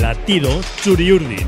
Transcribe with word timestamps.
Latido 0.00 0.50
Churiurdin. 0.82 1.46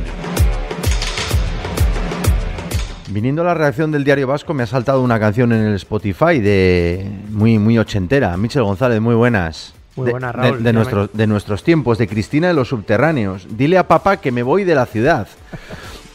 Viniendo 3.10 3.42
a 3.42 3.44
la 3.46 3.54
reacción 3.54 3.90
del 3.90 4.04
Diario 4.04 4.26
Vasco, 4.26 4.54
me 4.54 4.62
ha 4.62 4.66
saltado 4.66 5.02
una 5.02 5.18
canción 5.18 5.52
en 5.52 5.64
el 5.64 5.74
Spotify 5.74 6.40
de 6.40 7.08
muy, 7.30 7.58
muy 7.58 7.78
ochentera. 7.78 8.36
Michel 8.36 8.62
González, 8.62 9.00
muy 9.00 9.14
buenas. 9.14 9.74
Muy 9.96 10.12
De- 10.12 10.72
nuestros, 10.72 11.10
de 11.12 11.26
nuestros 11.26 11.64
tiempos, 11.64 11.98
de 11.98 12.06
Cristina 12.06 12.48
de 12.48 12.54
los 12.54 12.68
Subterráneos. 12.68 13.46
Dile 13.56 13.78
a 13.78 13.88
papá 13.88 14.18
que 14.18 14.30
me 14.30 14.42
voy 14.42 14.64
de 14.64 14.74
la 14.74 14.86
ciudad. 14.86 15.28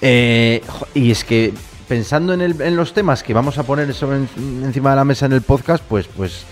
Eh, 0.06 0.62
y 0.94 1.12
es 1.12 1.24
que 1.24 1.54
pensando 1.88 2.34
en, 2.34 2.42
el- 2.42 2.62
en 2.62 2.76
los 2.76 2.94
temas 2.94 3.24
que 3.24 3.34
vamos 3.34 3.58
a 3.58 3.64
poner 3.64 3.88
encima 3.90 4.90
de 4.92 4.96
la 4.96 5.04
mesa 5.06 5.26
en 5.26 5.34
el 5.34 5.42
podcast, 5.42 5.84
pues, 5.88 6.08
pues, 6.08 6.46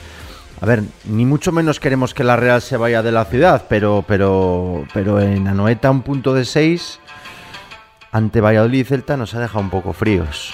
a 0.61 0.66
ver, 0.66 0.84
ni 1.05 1.25
mucho 1.25 1.52
menos 1.52 1.80
queremos 1.80 2.13
que 2.13 2.23
la 2.23 2.35
Real 2.35 2.62
se 2.62 2.77
vaya 2.77 3.02
de 3.02 3.12
la 3.12 3.26
ciudad, 3.26 3.66
pero, 3.67 4.03
pero, 4.08 4.86
pero 4.94 5.20
en 5.20 5.48
Anoeta 5.48 5.89
un 5.89 6.02
punto 6.03 6.34
de 6.34 6.45
6 6.45 6.99
ante 8.12 8.41
Valladolid 8.41 8.81
y 8.81 8.84
Celta 8.84 9.17
nos 9.17 9.34
ha 9.34 9.39
dejado 9.39 9.62
un 9.62 9.70
poco 9.70 9.94
fríos. 9.94 10.53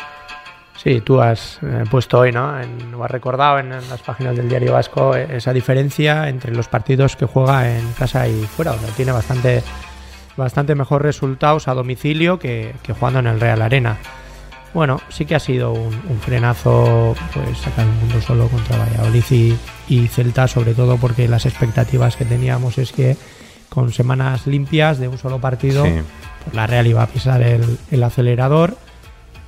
Sí, 0.81 1.01
tú 1.01 1.19
has 1.21 1.57
eh, 1.63 1.83
puesto 1.89 2.19
hoy, 2.19 2.31
¿no? 2.31 2.59
En- 2.61 2.93
o 2.93 3.03
has 3.03 3.09
recordado 3.11 3.57
en, 3.59 3.69
las 3.71 4.01
páginas 4.05 4.37
del 4.37 4.47
Diario 4.47 4.73
Vasco 4.73 5.15
eh, 5.15 5.27
esa 5.31 5.51
diferencia 5.51 6.29
entre 6.29 6.53
los 6.55 6.67
partidos 6.67 7.15
que 7.15 7.25
juega 7.25 7.75
en 7.75 7.91
casa 7.93 8.27
y 8.27 8.43
fuera, 8.45 8.73
donde 8.73 8.91
tiene 8.91 9.11
bastante, 9.11 9.63
bastante 10.37 10.75
mejor 10.75 11.01
resultados 11.01 11.67
a 11.67 11.73
domicilio 11.73 12.37
que 12.37 12.75
jugando 12.97 13.19
en 13.19 13.27
el 13.27 13.39
Real 13.39 13.61
Arena. 13.63 13.97
Bueno, 14.77 15.01
sí 15.09 15.25
que 15.25 15.33
ha 15.33 15.39
sido 15.39 15.71
un, 15.73 15.91
un 16.07 16.19
frenazo 16.21 17.15
pues 17.33 17.57
sacar 17.57 17.87
un 17.87 17.97
mundo 17.99 18.21
solo 18.21 18.47
contra 18.47 18.77
Valladolid 18.77 19.23
y, 19.31 19.55
y 19.89 20.07
Celta, 20.07 20.47
sobre 20.47 20.75
todo 20.75 20.97
porque 20.97 21.27
las 21.27 21.47
expectativas 21.47 22.15
que 22.15 22.25
teníamos 22.25 22.77
es 22.77 22.91
que 22.91 23.17
con 23.69 23.91
semanas 23.91 24.45
limpias 24.45 24.99
de 24.99 25.07
un 25.07 25.17
solo 25.17 25.41
partido, 25.41 25.83
Sí. 25.83 25.93
pues 26.43 26.55
la 26.55 26.67
Real 26.67 26.85
iba 26.85 27.01
a 27.01 27.07
pisar 27.07 27.41
el, 27.41 27.79
el 27.89 28.03
acelerador 28.03 28.77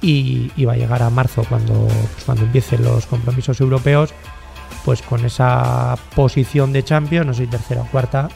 y 0.02 0.52
iba 0.58 0.74
a 0.74 0.78
llegar 0.78 1.04
a 1.04 1.12
marzo 1.12 1.44
cuando, 1.48 1.74
pues, 1.86 2.24
cuando 2.26 2.46
empiecen 2.46 2.84
los 2.84 3.06
compromisos 3.06 3.62
europeos, 3.62 4.16
pues 4.84 5.04
con 5.04 5.24
esa 5.26 5.96
posición 6.16 6.74
de 6.74 6.84
Champions, 6.84 7.28
no 7.28 7.34
sé 7.36 7.44
si 7.44 7.52
tercera 7.52 7.82
o 7.84 7.86
cuarta, 7.86 8.30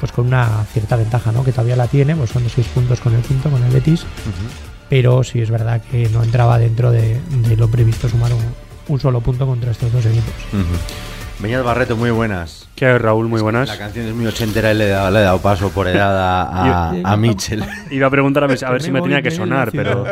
pues 0.00 0.12
con 0.12 0.28
una 0.28 0.64
cierta 0.72 0.96
ventaja, 0.96 1.30
¿no? 1.30 1.44
Que 1.44 1.52
todavía 1.52 1.76
la 1.76 1.88
tiene, 1.88 2.16
pues 2.16 2.30
son 2.30 2.42
de 2.42 2.48
seis 2.48 2.68
puntos 2.68 3.00
con 3.00 3.14
el 3.14 3.20
quinto, 3.20 3.50
con 3.50 3.62
el 3.62 3.70
Betis, 3.70 4.06
pero 4.92 5.24
sí 5.24 5.40
es 5.40 5.50
verdad 5.50 5.80
que 5.90 6.06
no 6.10 6.22
entraba 6.22 6.58
dentro 6.58 6.90
de, 6.90 7.18
de 7.48 7.56
lo 7.56 7.66
previsto 7.68 8.10
sumar 8.10 8.30
un, 8.34 8.42
un 8.88 9.00
solo 9.00 9.22
punto 9.22 9.46
contra 9.46 9.70
estos 9.70 9.90
dos 9.90 10.04
equipos. 10.04 10.34
Beñat 11.38 11.64
Barreto, 11.64 11.96
muy 11.96 12.10
buenas. 12.10 12.68
¿Qué 12.76 12.84
hay, 12.84 12.98
Raúl? 12.98 13.26
Muy 13.26 13.40
buenas. 13.40 13.70
La 13.70 13.78
canción 13.78 14.06
es 14.08 14.14
muy 14.14 14.26
ochentera 14.26 14.70
y 14.70 14.74
le 14.76 14.84
he 14.84 14.88
dado, 14.88 15.10
le 15.10 15.20
he 15.20 15.22
dado 15.22 15.38
paso 15.38 15.70
por 15.70 15.88
edad 15.88 16.14
a, 16.18 16.90
a, 16.90 17.12
a 17.12 17.16
Michel. 17.16 17.64
Iba 17.90 18.08
a 18.08 18.10
preguntar 18.10 18.44
a 18.44 18.46
ver, 18.48 18.62
a 18.62 18.70
ver 18.70 18.82
si 18.82 18.90
me 18.90 19.00
tenía 19.00 19.22
que 19.22 19.30
sonar, 19.30 19.70
pero 19.72 20.04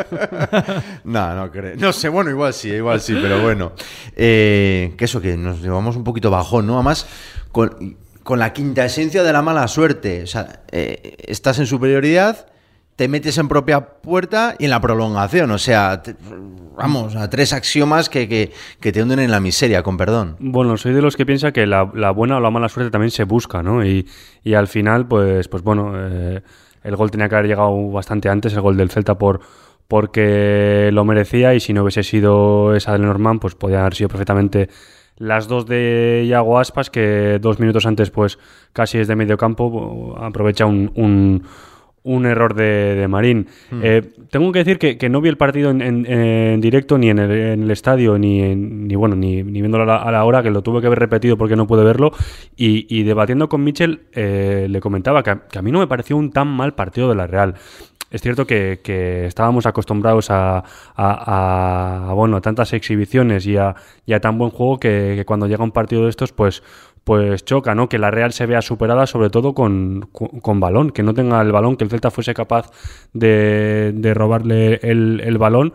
No, 1.03 1.35
no 1.35 1.51
creo. 1.51 1.75
No 1.77 1.93
sé, 1.93 2.09
bueno, 2.09 2.31
igual 2.31 2.51
sí, 2.51 2.69
igual 2.69 3.01
sí, 3.01 3.15
pero 3.21 3.39
bueno. 3.39 3.73
Eh, 4.15 4.95
que 4.97 5.05
eso, 5.05 5.21
que 5.21 5.37
nos 5.37 5.61
llevamos 5.61 5.95
un 5.95 6.03
poquito 6.03 6.31
bajón, 6.31 6.65
¿no? 6.65 6.73
Además, 6.73 7.05
con, 7.51 7.97
con 8.23 8.39
la 8.39 8.51
quinta 8.51 8.83
esencia 8.83 9.21
de 9.21 9.31
la 9.31 9.43
mala 9.43 9.67
suerte. 9.67 10.23
O 10.23 10.27
sea, 10.27 10.63
eh, 10.71 11.17
estás 11.27 11.59
en 11.59 11.67
superioridad, 11.67 12.47
te 13.01 13.07
metes 13.07 13.39
en 13.39 13.47
propia 13.47 13.81
puerta 13.81 14.53
y 14.59 14.65
en 14.65 14.69
la 14.69 14.79
prolongación. 14.79 15.49
O 15.49 15.57
sea, 15.57 16.03
te- 16.03 16.13
vamos, 16.77 17.15
a 17.15 17.27
tres 17.31 17.51
axiomas 17.51 18.09
que, 18.09 18.27
que, 18.79 18.91
te 18.91 19.01
hunden 19.01 19.17
en 19.17 19.31
la 19.31 19.39
miseria, 19.39 19.81
con 19.81 19.97
perdón. 19.97 20.35
bueno, 20.39 20.77
soy 20.77 20.93
de 20.93 21.01
los 21.01 21.15
que 21.17 21.25
piensa 21.25 21.51
que 21.51 21.65
la, 21.65 21.81
buena 22.11 22.37
o 22.37 22.39
la 22.39 22.51
mala 22.51 22.69
suerte 22.69 22.91
también 22.91 23.09
se 23.09 23.23
busca, 23.23 23.63
¿no? 23.63 23.83
Y, 23.83 24.07
y 24.43 24.53
al 24.53 24.67
final, 24.67 25.07
pues, 25.07 25.47
pues 25.47 25.63
bueno, 25.63 25.93
eh, 25.95 26.41
el 26.83 26.95
gol 26.95 27.09
tenía 27.09 27.27
que 27.27 27.33
haber 27.33 27.47
llegado 27.47 27.89
bastante 27.89 28.29
antes, 28.29 28.53
el 28.53 28.61
gol 28.61 28.77
del 28.77 28.91
Celta 28.91 29.17
por 29.17 29.39
porque 29.87 30.91
lo 30.93 31.03
merecía 31.03 31.55
y 31.55 31.59
si 31.59 31.73
no 31.73 31.81
hubiese 31.81 32.03
sido 32.03 32.75
esa 32.75 32.91
del 32.93 33.01
Norman, 33.01 33.39
pues 33.39 33.55
podía 33.55 33.79
haber 33.81 33.95
sido 33.95 34.09
perfectamente 34.09 34.69
las 35.17 35.47
dos 35.47 35.65
de 35.65 36.23
Iago 36.27 36.59
Aspas, 36.59 36.91
que 36.91 37.39
dos 37.41 37.59
minutos 37.59 37.87
antes, 37.87 38.11
pues 38.11 38.37
casi 38.73 38.99
desde 38.99 39.15
medio 39.15 39.37
campo, 39.37 40.15
aprovecha 40.19 40.67
un- 40.67 41.43
un 42.03 42.25
error 42.25 42.55
de, 42.55 42.95
de 42.95 43.07
Marín. 43.07 43.47
Eh, 43.83 44.01
tengo 44.31 44.51
que 44.51 44.59
decir 44.59 44.79
que, 44.79 44.97
que 44.97 45.07
no 45.09 45.21
vi 45.21 45.29
el 45.29 45.37
partido 45.37 45.69
en, 45.69 45.81
en- 45.81 46.05
en 46.07 46.59
directo 46.61 46.97
ni 46.97 47.09
en 47.11 47.19
el, 47.19 47.31
en 47.31 47.63
el 47.63 47.71
estadio, 47.71 48.17
ni, 48.17 48.41
en- 48.41 48.87
ni 48.87 48.95
bueno, 48.95 49.15
ni, 49.15 49.43
ni 49.43 49.61
viéndolo 49.61 49.83
a 49.83 49.85
la, 49.87 49.95
a 49.97 50.11
la 50.11 50.25
hora, 50.25 50.41
que 50.41 50.49
lo 50.49 50.63
tuve 50.63 50.81
que 50.81 50.89
ver 50.89 50.97
repetido 50.97 51.37
porque 51.37 51.55
no 51.55 51.67
pude 51.67 51.83
verlo. 51.83 52.11
Y, 52.55 52.87
y 52.89 53.03
debatiendo 53.03 53.49
con 53.49 53.63
Michel, 53.63 54.01
eh, 54.13 54.65
le 54.69 54.79
comentaba 54.79 55.21
que 55.21 55.29
a, 55.29 55.47
que 55.47 55.59
a 55.59 55.61
mí 55.61 55.71
no 55.71 55.77
me 55.79 55.87
pareció 55.87 56.17
un 56.17 56.31
tan 56.31 56.47
mal 56.47 56.73
partido 56.73 57.07
de 57.09 57.15
la 57.15 57.27
Real. 57.27 57.53
Es 58.09 58.21
cierto 58.21 58.45
que, 58.45 58.81
que 58.83 59.25
estábamos 59.25 59.65
acostumbrados 59.65 60.27
a, 60.31 60.63
bueno, 62.13 62.37
a 62.37 62.41
tantas 62.41 62.73
exhibiciones 62.73 63.45
y 63.47 63.55
a, 63.55 63.75
y 64.05 64.19
tan 64.19 64.37
buen 64.37 64.51
juego 64.51 64.79
que 64.79 65.23
cuando 65.25 65.47
llega 65.47 65.63
un 65.63 65.71
partido 65.71 66.03
de 66.03 66.09
estos, 66.09 66.33
pues, 66.33 66.61
pues 67.03 67.43
choca, 67.45 67.73
¿no? 67.75 67.89
Que 67.89 67.97
la 67.99 68.11
Real 68.11 68.31
se 68.33 68.45
vea 68.45 68.61
superada, 68.61 69.07
sobre 69.07 69.29
todo 69.29 69.53
con, 69.53 70.09
con- 70.11 70.59
balón, 70.59 70.91
que 70.91 71.03
no 71.03 71.13
tenga 71.13 71.41
el 71.41 71.51
balón, 71.51 71.75
que 71.77 71.83
el 71.83 71.89
Celta 71.89 72.11
fuese 72.11 72.33
capaz 72.33 72.69
de, 73.13 73.91
de 73.95 74.13
robarle 74.13 74.79
el, 74.83 75.21
el 75.23 75.37
balón, 75.37 75.73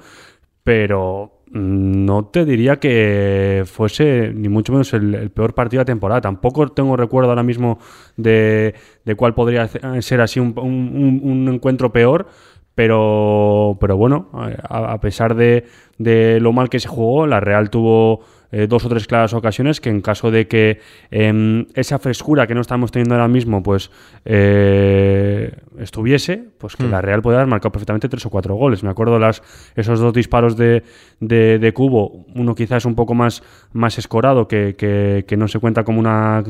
pero 0.65 1.33
no 1.51 2.27
te 2.27 2.45
diría 2.45 2.77
que 2.81 3.63
fuese 3.67 4.33
ni 4.35 4.49
mucho 4.49 4.73
menos 4.73 4.93
el, 4.95 5.31
peor 5.31 5.55
partido 5.55 5.79
de 5.81 5.83
la 5.83 5.87
temporada. 5.87 6.21
Tampoco 6.21 6.69
tengo 6.69 6.97
recuerdo 6.97 7.31
ahora 7.31 7.43
mismo 7.45 7.79
de, 8.17 8.75
de 9.05 9.15
cuál 9.15 9.35
podría 9.35 9.69
ser 10.03 10.21
así 10.21 10.41
un, 10.41 10.55
un- 10.59 11.21
un- 11.23 11.31
un 11.49 11.55
encuentro 11.55 11.93
peor. 11.93 12.27
Pero, 12.75 13.79
pero 13.81 13.97
bueno, 13.97 14.29
a, 14.35 14.93
a 14.93 15.01
pesar 15.01 15.35
de, 15.35 15.65
de 15.97 16.41
lo 16.41 16.53
mal 16.53 16.69
que 16.69 16.79
se 16.79 16.89
jugó, 16.89 17.27
la 17.27 17.41
Real 17.41 17.71
tuvo 17.71 18.21
eh, 18.53 18.67
dos 18.69 18.85
o 18.85 18.89
tres 18.89 19.07
claras 19.07 19.33
ocasiones 19.35 19.81
que 19.81 19.91
en 19.91 20.01
caso 20.01 20.31
de 20.31 20.47
que 20.47 20.81
em, 21.11 21.67
esa 21.75 21.99
frescura 21.99 22.47
que 22.47 22.55
no 22.55 22.61
estamos 22.61 22.91
teniendo 22.93 23.15
ahora 23.15 23.29
mismo 23.29 23.63
pues 23.63 23.91
eh, 24.25 25.53
estuviese, 25.79 26.45
pues 26.59 26.77
que 26.77 26.85
la 26.89 27.01
Real 27.01 27.23
podía 27.23 27.39
haber 27.39 27.49
marcado 27.49 27.73
perfectamente 27.73 28.09
tres 28.09 28.25
o 28.27 28.31
cuatro 28.31 28.55
goles. 28.55 28.83
Me 28.83 28.91
acuerdo 28.91 29.19
las, 29.19 29.43
esos 29.75 30.01
dos 30.01 30.13
disparos 30.13 30.57
de, 30.57 30.83
de, 31.21 31.59
de 31.59 31.73
Cubo, 31.73 32.25
uno 32.35 32.55
quizás 32.55 32.85
un 32.85 32.95
poco 32.95 33.15
más, 33.15 33.43
más 33.73 33.99
escorado, 33.99 34.47
que, 34.49 34.75
que- 34.77 35.25
que 35.27 35.37
no 35.37 35.49
se 35.49 35.59
cuenta 35.59 35.85
como 35.85 35.99
una 36.01 36.43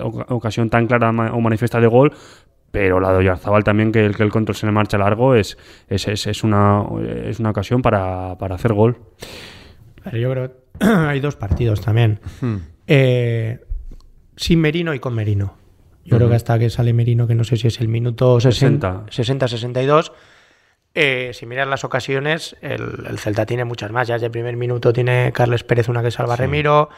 oca- 0.00 0.26
ocasión 0.34 0.70
tan 0.70 0.86
clara 0.86 1.10
o 1.10 1.40
manifiesta 1.40 1.80
de 1.80 1.86
gol, 1.86 2.12
pero 2.70 3.00
la 3.00 3.10
de 3.12 3.18
Oyarzabal 3.18 3.64
también, 3.64 3.90
que 3.92 4.04
el, 4.06 4.16
que 4.16 4.22
el 4.22 4.30
control 4.30 4.54
se 4.56 4.66
le 4.66 4.72
marcha 4.72 4.96
largo, 4.98 5.34
es, 5.34 5.56
es, 5.88 6.06
es, 6.08 6.26
es 6.26 6.44
una, 6.44 6.84
es 7.24 7.40
una 7.40 7.50
ocasión 7.50 7.82
para, 7.82 8.36
para 8.38 8.54
hacer 8.54 8.72
gol. 8.72 8.96
Pero 10.04 10.16
yo 10.16 10.30
creo 10.30 10.48
que 10.48 10.86
hay 10.86 11.20
dos 11.20 11.36
partidos 11.36 11.80
también. 11.80 12.20
Eh, 12.86 13.60
sin 14.36 14.60
Merino 14.60 14.94
y 14.94 14.98
con 14.98 15.14
Merino. 15.14 15.54
Yo 16.04 16.16
creo 16.16 16.28
que 16.28 16.34
hasta 16.34 16.58
que 16.58 16.70
sale 16.70 16.92
Merino, 16.92 17.26
que 17.26 17.34
no 17.34 17.44
sé 17.44 17.56
si 17.56 17.68
es 17.68 17.80
el 17.80 17.88
minuto 17.88 18.40
60, 18.40 19.06
60-62, 19.06 20.12
eh, 20.94 21.30
si 21.34 21.46
miras 21.46 21.68
las 21.68 21.84
ocasiones, 21.84 22.56
el, 22.62 23.06
el 23.08 23.18
Celta 23.18 23.46
tiene 23.46 23.64
muchas 23.64 23.92
más. 23.92 24.08
Ya 24.08 24.14
desde 24.14 24.26
el 24.26 24.32
primer 24.32 24.56
minuto 24.56 24.92
tiene 24.92 25.30
Carles 25.32 25.62
Pérez 25.62 25.88
una 25.88 26.02
que 26.02 26.10
salva 26.10 26.34
a 26.34 26.36
Remiro, 26.36 26.88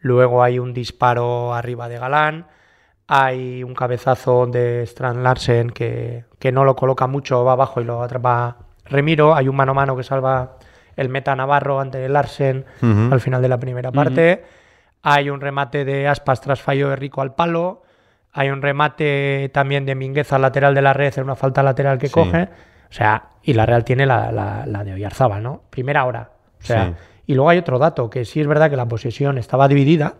luego 0.00 0.42
hay 0.42 0.58
un 0.58 0.74
disparo 0.74 1.54
arriba 1.54 1.88
de 1.88 1.98
Galán, 1.98 2.48
hay 3.06 3.62
un 3.62 3.74
cabezazo 3.74 4.46
de 4.46 4.82
Strand 4.82 5.22
Larsen 5.22 5.70
que, 5.70 6.24
que 6.38 6.52
no 6.52 6.64
lo 6.64 6.76
coloca 6.76 7.06
mucho, 7.06 7.44
va 7.44 7.52
abajo 7.52 7.80
y 7.80 7.84
lo 7.84 8.02
atrapa 8.02 8.58
Remiro, 8.84 9.34
hay 9.34 9.48
un 9.48 9.56
mano 9.56 9.72
a 9.72 9.74
mano 9.74 9.96
que 9.96 10.02
salva 10.02 10.58
el 11.00 11.08
meta 11.08 11.34
Navarro 11.34 11.80
ante 11.80 12.08
Larsen 12.08 12.64
al 12.82 13.20
final 13.20 13.42
de 13.42 13.48
la 13.48 13.58
primera 13.58 13.90
parte. 13.90 14.44
Hay 15.02 15.30
un 15.30 15.40
remate 15.40 15.84
de 15.84 16.06
Aspas 16.06 16.40
tras 16.40 16.60
fallo 16.60 16.90
de 16.90 16.96
Rico 16.96 17.22
al 17.22 17.34
palo. 17.34 17.82
Hay 18.32 18.50
un 18.50 18.62
remate 18.62 19.50
también 19.52 19.86
de 19.86 19.94
Mingueza 19.94 20.36
al 20.36 20.42
lateral 20.42 20.74
de 20.74 20.82
la 20.82 20.92
red, 20.92 21.12
en 21.16 21.24
una 21.24 21.34
falta 21.36 21.62
lateral 21.62 21.98
que 21.98 22.08
Sí. 22.08 22.12
coge. 22.12 22.42
O 22.44 22.92
sea, 22.92 23.24
y 23.42 23.54
la 23.54 23.66
Real 23.66 23.84
tiene 23.84 24.04
la, 24.06 24.30
la, 24.30 24.64
la 24.66 24.84
de 24.84 24.92
Oyarzábal, 24.92 25.42
¿no? 25.42 25.62
Primera 25.70 26.04
hora. 26.04 26.30
O 26.60 26.64
sea, 26.64 26.86
Sí. 26.88 26.94
y 27.28 27.34
luego 27.34 27.48
hay 27.50 27.58
otro 27.58 27.78
dato, 27.78 28.10
que 28.10 28.24
sí 28.24 28.40
es 28.40 28.46
verdad 28.46 28.68
que 28.68 28.76
la 28.76 28.86
posesión 28.86 29.38
estaba 29.38 29.68
dividida, 29.68 30.14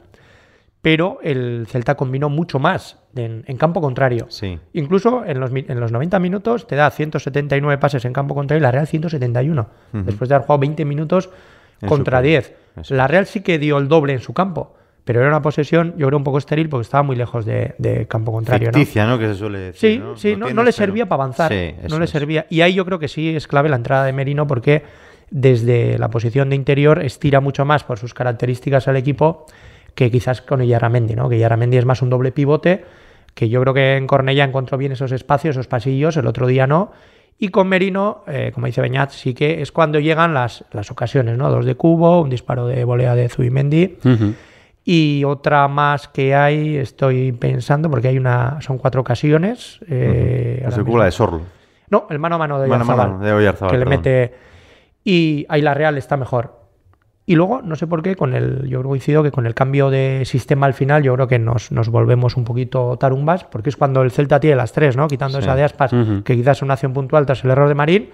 pero 0.83 1.19
el 1.23 1.67
Celta 1.69 1.95
combinó 1.97 2.29
mucho 2.31 2.59
más 2.59 2.99
en, 3.15 3.45
en 3.47 3.57
campo 3.59 3.81
contrario. 3.81 4.27
Sí. 4.31 4.59
Incluso 4.73 5.25
en 5.27 5.39
los, 5.41 5.51
en 5.53 5.79
los 5.81 5.93
90 5.93 6.19
minutos 6.19 6.67
te 6.67 6.77
da 6.77 6.91
179 6.91 7.79
pases 7.79 8.05
en 8.05 8.13
campo 8.13 8.35
contrario 8.35 8.61
y 8.61 8.63
la 8.63 8.71
Real 8.71 8.87
171. 8.87 9.69
Después 9.93 10.29
de 10.29 10.35
haber 10.35 10.47
jugado 10.47 10.61
20 10.61 10.85
minutos 10.85 11.29
En 11.83 11.89
contra 11.89 12.19
su- 12.21 12.25
10. 12.25 12.55
eso 12.81 12.95
La 12.95 13.07
Real 13.09 13.27
sí 13.27 13.41
que 13.43 13.59
dio 13.59 13.77
el 13.79 13.89
doble 13.89 14.15
en 14.15 14.21
su 14.21 14.33
campo, 14.33 14.75
pero 15.05 15.21
era 15.21 15.29
una 15.29 15.43
posesión, 15.43 15.95
yo 15.99 16.07
creo, 16.07 16.17
un 16.19 16.25
poco 16.25 16.39
estéril 16.39 16.69
porque 16.71 16.83
estaba 16.83 17.03
muy 17.03 17.17
lejos 17.17 17.45
de, 17.45 17.75
de 17.79 18.07
campo 18.07 18.33
contrario. 18.33 18.69
Ficticia, 18.73 19.07
¿no? 19.07 19.19
Que 19.19 19.27
se 19.29 19.35
suele 19.35 19.59
decir. 19.59 19.81
Sí, 19.81 19.99
¿no? 19.99 20.17
sí, 20.17 20.37
no, 20.37 20.63
le 20.63 20.73
servía 20.73 21.07
para 21.09 21.25
avanzar. 21.25 21.53
Sí, 21.53 21.75
no 21.91 21.99
le 21.99 22.05
es. 22.07 22.11
servía. 22.11 22.47
Y 22.49 22.63
ahí 22.63 22.73
yo 22.75 22.85
creo 22.87 22.99
que 22.99 23.09
sí 23.09 23.35
es 23.37 23.47
clave 23.47 23.69
la 23.69 23.77
entrada 23.77 24.05
de 24.07 24.13
Merino 24.15 24.47
porque 24.47 24.83
desde 25.31 25.99
la 25.99 26.09
posición 26.11 26.49
de 26.51 26.57
interior 26.57 27.03
estira 27.05 27.41
mucho 27.41 27.65
más 27.65 27.85
por 27.85 27.99
sus 27.99 28.15
características 28.15 28.89
al 28.89 28.97
equipo 28.97 29.47
que 29.95 30.11
quizás 30.11 30.43
con 30.43 30.63
Yarramendi, 30.63 31.15
¿no? 31.15 31.29
Que 31.29 31.39
Yarramendi 31.39 31.77
es 31.77 31.85
más 31.85 32.03
un 32.03 32.11
doble 32.11 32.33
pivote, 32.33 32.85
que 33.35 33.49
yo 33.49 33.61
creo 33.61 33.75
que 33.75 33.97
en 33.97 34.07
Cornella 34.07 34.45
encontró 34.45 34.79
bien 34.79 34.93
esos 34.93 35.13
espacios, 35.13 35.57
esos 35.57 35.69
pasillos, 35.69 36.17
el 36.17 36.27
otro 36.27 36.47
día 36.47 36.67
no. 36.67 36.93
Y 37.39 37.49
con 37.49 37.69
Merino, 37.69 38.23
eh, 38.27 38.51
como 38.53 38.67
dice 38.67 38.83
Beñat, 38.83 39.11
sí 39.11 39.33
que 39.33 39.63
es 39.63 39.73
cuando 39.73 39.99
llegan 39.99 40.35
las, 40.35 40.65
las 40.73 40.91
ocasiones, 40.91 41.39
¿no? 41.39 41.51
Dos 41.51 41.65
de 41.65 41.75
cubo, 41.75 42.21
un 42.21 42.29
disparo 42.29 42.67
de 42.67 42.85
volea 42.85 43.15
de 43.15 43.29
Zubimendi. 43.31 43.97
Y 44.85 45.25
otra 45.25 45.69
más 45.69 46.09
que 46.09 46.35
hay, 46.35 46.77
estoy 46.77 47.33
pensando, 47.33 47.91
porque 47.91 48.09
hay 48.09 48.19
una, 48.19 48.61
son 48.61 48.77
cuatro 48.79 49.01
ocasiones. 49.01 49.81
Eh, 49.89 50.65
Es 50.67 50.77
la 50.77 51.05
de 51.05 51.11
Sorlo. 51.13 51.41
No, 51.89 52.07
el 52.11 52.19
mano 52.19 52.37
a 52.37 52.39
mano 52.39 52.61
de 52.61 52.69
Mano 52.69 52.85
Oyarzabal. 52.85 53.11
mano 53.13 53.25
de 53.25 53.33
Oyarzabal, 53.33 53.73
Que 53.73 53.79
le 53.79 53.85
mete. 53.87 54.35
Y 55.05 55.47
ahí 55.49 55.63
la 55.63 55.75
Real 55.75 55.97
está 55.99 56.17
mejor. 56.17 56.60
Y 57.31 57.37
luego, 57.37 57.63
no 57.63 57.77
sé 57.77 57.87
por 57.87 58.03
qué, 58.03 58.17
con 58.17 58.35
el, 58.35 58.69
yo 58.69 58.83
coincido 58.83 59.23
que 59.23 59.31
con 59.31 59.47
el 59.47 59.55
cambio 59.55 59.89
de 59.89 60.23
sistema 60.25 60.67
al 60.67 60.75
final, 60.75 61.05
yo 61.05 61.15
creo 61.15 61.29
que 61.29 61.39
nos, 61.39 61.71
nos 61.71 61.89
volvemos 61.89 62.37
un 62.37 62.43
poquito 62.43 62.97
tarumbas, 62.97 63.45
porque 63.45 63.69
es 63.71 63.77
cuando 63.77 64.03
el 64.03 64.11
Celta 64.11 64.41
tiene 64.41 64.57
las 64.57 64.73
tres, 64.73 64.97
¿no? 64.97 65.07
Quitando 65.07 65.39
Sí. 65.39 65.45
esa 65.45 65.55
de 65.55 65.63
aspas, 65.63 65.93
que 66.25 66.35
quizás 66.35 66.57
es 66.59 66.63
una 66.63 66.75
acción 66.75 66.93
puntual 66.93 67.27
tras 67.27 67.45
el 67.45 67.51
error 67.51 67.69
de 67.69 67.77
Marín. 67.77 68.11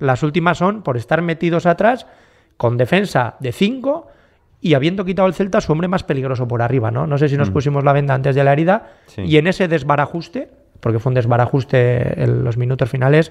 Las 0.00 0.24
últimas 0.24 0.58
son 0.58 0.82
por 0.82 0.96
estar 0.96 1.22
metidos 1.22 1.64
atrás, 1.64 2.08
con 2.56 2.76
defensa 2.76 3.36
de 3.38 3.52
5 3.52 4.08
y 4.60 4.74
habiendo 4.74 5.04
quitado 5.04 5.28
el 5.28 5.34
Celta 5.34 5.60
su 5.60 5.70
hombre 5.70 5.86
más 5.86 6.02
peligroso 6.02 6.48
por 6.48 6.60
arriba, 6.60 6.90
¿no? 6.90 7.06
No 7.06 7.18
sé 7.18 7.28
si 7.28 7.36
nos 7.36 7.50
pusimos 7.50 7.84
la 7.84 7.92
venda 7.92 8.14
antes 8.14 8.34
de 8.34 8.42
la 8.42 8.52
herida 8.52 8.78
Mm. 9.06 9.10
Sí. 9.12 9.22
y 9.22 9.36
en 9.36 9.46
ese 9.46 9.68
desbarajuste, 9.68 10.48
porque 10.80 10.98
fue 10.98 11.10
un 11.10 11.14
desbarajuste 11.14 12.20
en 12.20 12.42
los 12.42 12.56
minutos 12.56 12.90
finales, 12.90 13.30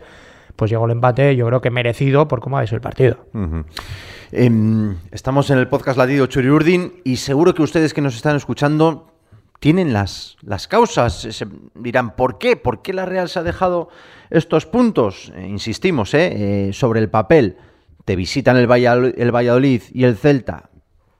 pues 0.56 0.72
llegó 0.72 0.86
el 0.86 0.92
empate, 0.92 1.36
yo 1.36 1.46
creo 1.48 1.60
que 1.60 1.72
merecido 1.72 2.30
por 2.30 2.40
cómo 2.40 2.58
ha 2.58 2.66
sido 2.66 2.78
el 2.78 2.82
partido. 2.82 3.18
Em, 4.38 4.98
estamos 5.12 5.50
en 5.50 5.60
el 5.60 5.70
podcast 5.70 5.98
Latido 5.98 6.28
Churiurdin 6.28 7.00
y 7.06 7.16
seguro 7.16 7.54
que 7.54 7.62
ustedes 7.62 7.94
que 7.94 8.02
nos 8.02 8.18
están 8.18 8.36
escuchando 8.36 9.14
tienen 9.62 9.94
las, 9.94 10.36
las 10.42 10.68
causas. 10.68 11.22
Se 11.22 11.48
dirán, 11.74 12.18
¿por 12.18 12.38
qué? 12.38 12.58
¿Por 12.58 12.82
qué 12.82 12.92
la 12.92 13.06
Real 13.06 13.30
se 13.30 13.40
ha 13.40 13.44
dejado 13.44 13.88
estos 14.30 14.66
puntos? 14.66 15.32
Eh, 15.38 15.48
insistimos, 15.48 16.14
¿eh? 16.14 16.68
Eh, 16.68 16.74
sobre 16.74 17.00
el 17.00 17.10
papel. 17.10 17.56
Te 18.04 18.18
visitan 18.18 18.58
el 18.58 18.70
Valladolid, 18.70 19.14
el 19.18 19.34
Valladolid 19.34 19.84
y 19.94 20.04
el 20.04 20.18
Celta, 20.18 20.70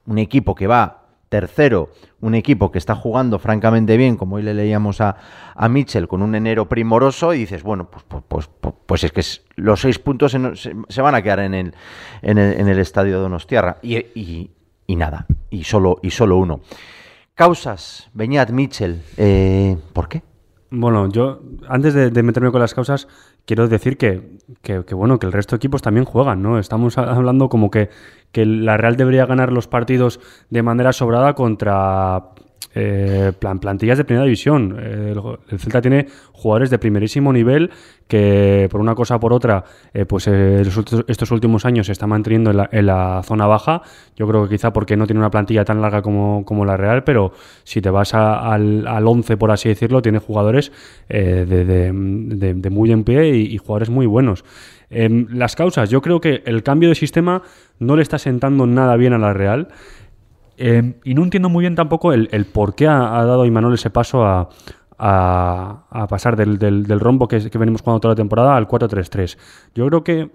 un 0.08 0.18
equipo 0.18 0.54
que 0.54 0.68
va 0.68 1.05
tercero, 1.30 1.90
un 2.22 2.36
equipo 2.36 2.72
que 2.72 2.78
está 2.78 2.96
jugando 2.96 3.40
francamente 3.40 3.98
bien, 3.98 4.16
como 4.18 4.36
hoy 4.38 4.44
le 4.44 4.54
leíamos 4.54 5.02
a, 5.02 5.18
a 5.56 5.70
Mitchell, 5.70 6.08
con 6.08 6.22
un 6.22 6.36
enero 6.36 6.70
primoroso, 6.70 7.34
y 7.34 7.40
dices, 7.40 7.64
bueno, 7.64 7.90
pues, 7.90 8.04
pues, 8.08 8.24
pues, 8.28 8.48
pues- 8.62 8.76
pues 8.86 9.04
es 9.04 9.12
que 9.12 9.22
los 9.62 9.82
seis 9.82 10.00
puntos 10.00 10.32
se 10.90 11.02
van 11.02 11.16
a 11.16 11.22
quedar 11.22 11.40
en 11.40 11.54
el, 11.54 11.74
en 12.22 12.38
el, 12.38 12.60
en 12.60 12.68
el 12.68 12.80
estadio 12.80 13.16
de 13.16 13.22
Donostiarra. 13.24 13.78
Y, 13.82 13.98
y- 13.98 14.52
y 14.88 14.96
nada, 14.96 15.26
y 15.50 15.64
solo, 15.64 16.00
y 16.04 16.12
solo 16.12 16.38
uno. 16.38 16.62
Causas, 17.34 18.10
Beñat, 18.14 18.52
Mitchell, 18.52 19.02
eh, 19.18 19.78
¿por 19.94 20.08
qué? 20.08 20.22
Bueno, 20.78 21.10
yo 21.10 21.42
antes 21.70 21.94
de, 21.94 22.24
meterme 22.24 22.52
con 22.52 22.60
las 22.60 22.74
causas, 22.74 23.08
quiero 23.46 23.68
decir 23.70 23.98
que, 23.98 24.40
que- 24.62 24.84
que, 24.84 24.94
bueno, 24.96 25.20
que 25.20 25.26
el 25.26 25.32
resto 25.32 25.56
de 25.56 25.58
equipos 25.58 25.82
también 25.82 26.06
juegan, 26.06 26.42
¿no? 26.42 26.60
Estamos 26.60 26.98
hablando 26.98 27.48
como 27.48 27.70
que, 27.72 27.90
que 28.34 28.46
la 28.46 28.76
Real 28.76 28.98
debería 28.98 29.26
ganar 29.26 29.54
los 29.54 29.68
partidos 29.68 30.20
de 30.50 30.64
manera 30.64 30.92
sobrada 30.92 31.34
contra 31.34 32.32
eh, 32.74 33.32
plan- 33.40 33.60
plantillas 33.60 33.98
de 33.98 34.04
primera 34.04 34.24
división. 34.26 34.78
Eh, 34.80 35.14
el, 35.16 35.22
el 35.50 35.60
Celta 35.60 35.82
tiene 35.82 36.08
jugadores 36.34 36.70
de 36.70 36.80
primerísimo 36.80 37.32
nivel 37.32 37.72
que 38.08 38.68
por 38.70 38.82
una 38.82 38.94
cosa 38.96 39.16
o 39.16 39.20
por 39.20 39.34
otra, 39.34 39.64
eh, 39.94 40.06
pues 40.06 40.28
eh, 40.28 40.62
estos 41.08 41.32
últimos 41.32 41.66
años 41.66 41.88
se 41.88 41.92
está 41.92 42.06
manteniendo 42.08 42.52
en 42.52 42.58
la, 42.58 42.70
en 42.72 42.86
la 42.86 43.22
zona 43.24 43.48
baja. 43.48 43.82
Yo 44.16 44.28
creo 44.28 44.44
que 44.44 44.56
quizá 44.56 44.74
porque 44.74 44.96
no 44.98 45.08
tiene 45.08 45.20
una 45.20 45.32
plantilla 45.32 45.66
tan 45.66 45.82
larga 45.82 46.02
como, 46.02 46.44
como 46.46 46.66
la 46.66 46.78
Real, 46.78 47.04
pero 47.04 47.32
si 47.64 47.82
te 47.82 47.90
vas 47.90 48.14
al, 48.14 48.86
al 48.88 49.08
11, 49.08 49.38
por 49.38 49.52
así 49.52 49.70
decirlo, 49.70 50.02
tiene 50.02 50.20
jugadores 50.20 50.72
de- 51.10 52.54
de 52.54 52.70
muy 52.70 52.92
en 52.92 53.04
pie 53.04 53.36
y, 53.36 53.42
y 53.54 53.58
jugadores 53.58 53.90
muy 53.90 54.06
buenos. 54.06 54.44
Em, 54.90 55.28
las 55.32 55.56
causas, 55.56 55.90
yo 55.90 56.02
creo 56.02 56.22
que 56.22 56.44
el 56.46 56.62
cambio 56.64 56.90
de 56.90 56.96
sistema 56.96 57.42
no 57.80 57.96
le 57.96 58.04
está 58.04 58.20
sentando 58.20 58.68
nada 58.68 58.96
bien 58.98 59.14
a 59.14 59.18
la 59.18 59.34
Real. 59.34 59.70
Eh, 60.58 61.00
y 61.04 61.14
no 61.14 61.24
entiendo 61.24 61.50
muy 61.50 61.64
bien 61.64 61.76
tampoco 61.76 62.14
el, 62.14 62.30
por 62.46 62.76
qué 62.76 62.88
ha, 62.88 63.20
ha 63.20 63.26
dado 63.26 63.46
Imanol 63.46 63.74
ese 63.74 63.90
paso 63.90 64.24
a, 64.26 64.50
a- 64.98 65.84
pasar 66.08 66.36
del, 66.36 66.58
del- 66.58 66.84
rombo 67.00 67.28
que, 67.28 67.40
venimos 67.58 67.82
jugando 67.82 68.00
toda 68.00 68.14
la 68.14 68.16
temporada 68.18 68.56
al 68.56 68.68
4-3-3. 68.68 69.38
Yo 69.74 69.86
creo 69.88 70.04
que 70.04 70.32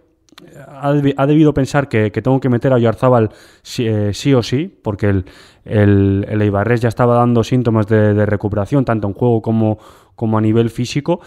ha, 0.68 0.92
debi- 0.92 1.14
ha 1.16 1.26
debido 1.26 1.54
pensar 1.54 1.88
que, 1.88 2.12
que 2.12 2.22
tengo 2.22 2.40
que 2.40 2.48
meter 2.48 2.72
a 2.72 2.76
Oyarzábal 2.76 3.30
sí, 3.62 3.86
eh, 3.86 4.12
sí 4.12 4.34
o 4.34 4.42
sí, 4.42 4.78
porque 4.82 5.08
el, 5.08 5.24
el, 5.64 6.26
el 6.28 6.78
ya 6.80 6.88
estaba 6.88 7.14
dando 7.14 7.42
síntomas 7.44 7.86
de, 7.86 8.14
de 8.14 8.26
recuperación, 8.26 8.84
tanto 8.84 9.08
en 9.08 9.14
juego 9.14 9.40
como, 9.42 9.78
como 10.16 10.38
a 10.38 10.40
nivel 10.40 10.70
físico. 10.70 11.20